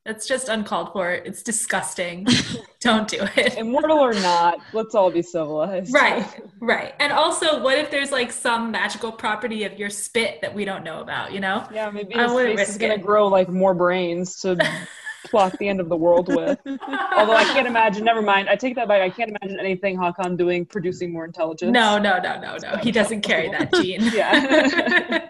[0.05, 1.11] That's just uncalled for.
[1.11, 2.27] It's disgusting.
[2.81, 3.57] Don't do it.
[3.57, 5.93] Immortal or not, let's all be civilized.
[5.93, 6.27] Right,
[6.59, 6.93] right.
[6.99, 10.83] And also, what if there's like some magical property of your spit that we don't
[10.83, 11.65] know about, you know?
[11.73, 14.57] Yeah, maybe I his face is gonna grow like more brains to
[15.27, 16.59] plot the end of the world with.
[16.65, 18.03] Although I can't imagine.
[18.03, 18.49] Never mind.
[18.49, 19.01] I take that back.
[19.01, 21.71] I can't imagine anything Hakan doing producing more intelligence.
[21.71, 22.75] No, no, no, no, no.
[22.77, 24.01] He doesn't carry that gene.
[24.13, 25.27] Yeah.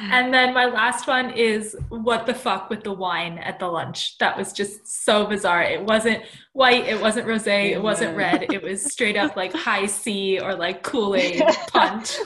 [0.00, 4.16] And then my last one is what the fuck with the wine at the lunch.
[4.18, 5.62] That was just so bizarre.
[5.62, 6.22] It wasn't
[6.52, 8.52] white, it wasn't rosé, it wasn't red.
[8.52, 12.16] It was straight up like Hi-C or like Kool-Aid punch.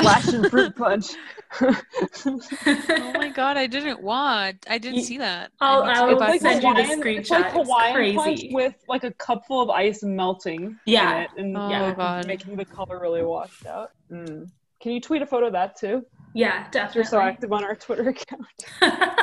[0.00, 1.06] Flash and fruit punch.
[2.26, 4.56] Oh my god, I didn't watch.
[4.68, 5.50] I didn't You- see that.
[5.60, 7.18] I'll- I need to I'll go like and send you the screenshot.
[7.18, 8.54] it's like It's Hawaiian punch crazy.
[8.54, 11.16] with like a cup full of ice melting Yeah.
[11.16, 12.26] in it and Oh, yeah, God.
[12.26, 13.90] making the color really washed out.
[14.10, 14.48] Mm.
[14.80, 16.04] Can you tweet a photo of that too?
[16.34, 18.46] Yeah, If You're so active on our Twitter account.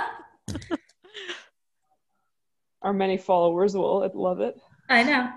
[2.81, 4.55] Our many followers will love it.
[4.89, 5.29] I know.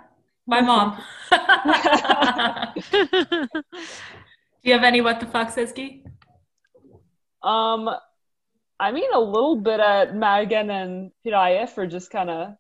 [0.46, 0.98] My mom.
[2.92, 3.48] Do
[4.62, 6.04] you have any what the fuck, Siski?
[7.42, 7.88] Um,
[8.78, 12.54] I mean, a little bit at Madigan and Piraye for just kind of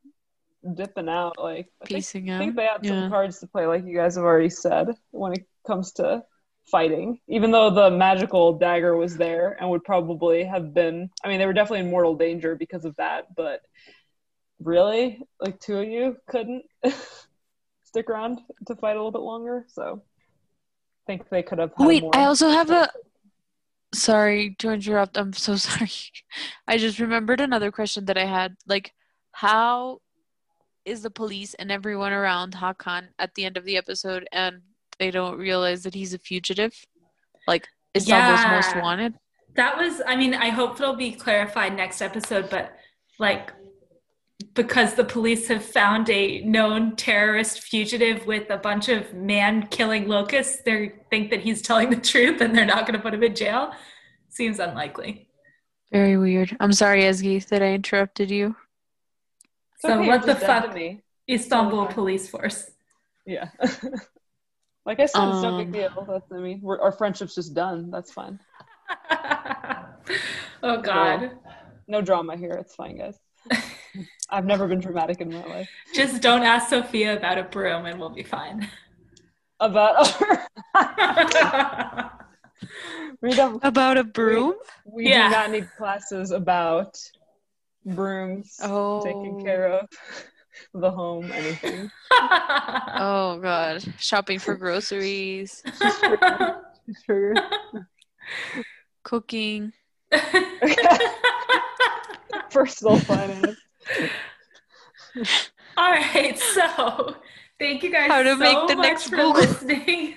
[0.74, 1.34] dipping out.
[1.38, 3.02] Like, I think, Piecing I think they had Yeah.
[3.02, 6.22] some cards to play, like you guys have already said, when it comes to
[6.70, 7.20] fighting.
[7.28, 11.46] Even though the magical dagger was there and would probably have been, I mean, they
[11.46, 13.62] were definitely in mortal danger because of that, but
[14.62, 16.64] really, like, two of you couldn't
[17.84, 19.66] stick around to fight a little bit longer.
[19.68, 21.72] So, I think they could have.
[21.76, 22.88] Had Wait, I also have a.
[23.92, 25.18] Sorry to interrupt.
[25.18, 25.90] I'm so sorry.
[26.68, 28.56] I just remembered another question that I had.
[28.66, 28.92] Like,
[29.32, 30.00] how
[30.84, 34.62] is the police and everyone around Hakan at the end of the episode and
[35.00, 36.72] they don't realize that he's a fugitive?
[37.48, 39.14] Like, Istanbul's most wanted?
[39.56, 42.76] That was, I mean, I hope it'll be clarified next episode, but
[43.18, 43.52] like,
[44.54, 50.06] because the police have found a known terrorist fugitive with a bunch of man killing
[50.08, 53.22] locusts, they think that he's telling the truth and they're not going to put him
[53.24, 53.72] in jail.
[54.28, 55.28] Seems unlikely.
[55.92, 56.56] Very weird.
[56.60, 58.54] I'm sorry, Ezgi, that I interrupted you.
[59.74, 60.74] It's So okay, what the just dead fuck?
[60.74, 61.02] me.
[61.28, 61.86] Istanbul.
[61.86, 62.70] Police Force.
[63.26, 63.48] Yeah.
[64.86, 66.06] like I said, it's no big Um, deal.
[66.08, 67.90] That's, I mean, we're, our friendship's just done.
[67.90, 68.38] That's fine.
[70.62, 71.32] oh, God.
[71.88, 72.52] No drama here.
[72.52, 73.18] It's fine, guys.
[74.30, 75.68] I've never been dramatic in my life.
[75.94, 78.68] Just don't ask Sophia about a broom and we'll be fine.
[79.58, 80.06] About
[83.20, 83.62] we don't.
[83.64, 84.54] About a broom?
[84.84, 85.28] We Yeah.
[85.28, 86.96] do not need classes about
[87.84, 89.02] brooms, Oh.
[89.02, 89.88] taking care of
[90.74, 91.90] the home, anything.
[93.02, 93.82] Oh, God.
[93.98, 95.62] Shopping for groceries,
[97.06, 97.34] Sure.
[99.04, 99.72] cooking.
[102.50, 103.58] Personal finance.
[105.76, 107.16] All right, so
[107.58, 109.32] thank you guys How to so make the much next for Google.
[109.32, 110.16] listening.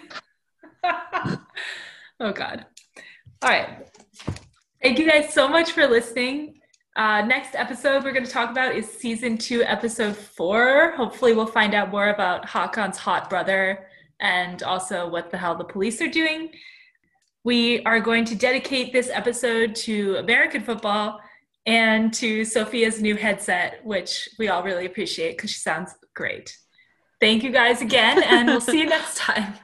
[0.84, 2.66] oh God!
[3.42, 3.88] All right,
[4.82, 6.60] thank you guys so much for listening.
[6.96, 10.94] Uh, next episode we're going to talk about is season two, episode four.
[10.96, 13.88] Hopefully, we'll find out more about Hakan's hot brother
[14.20, 16.52] and also what the hell the police are doing.
[17.44, 21.20] We are going to dedicate this episode to American football
[21.66, 26.58] and to Sophia's new headset, which we all really appreciate because she sounds great.
[27.20, 29.56] Thank you guys again, and we'll see you next time.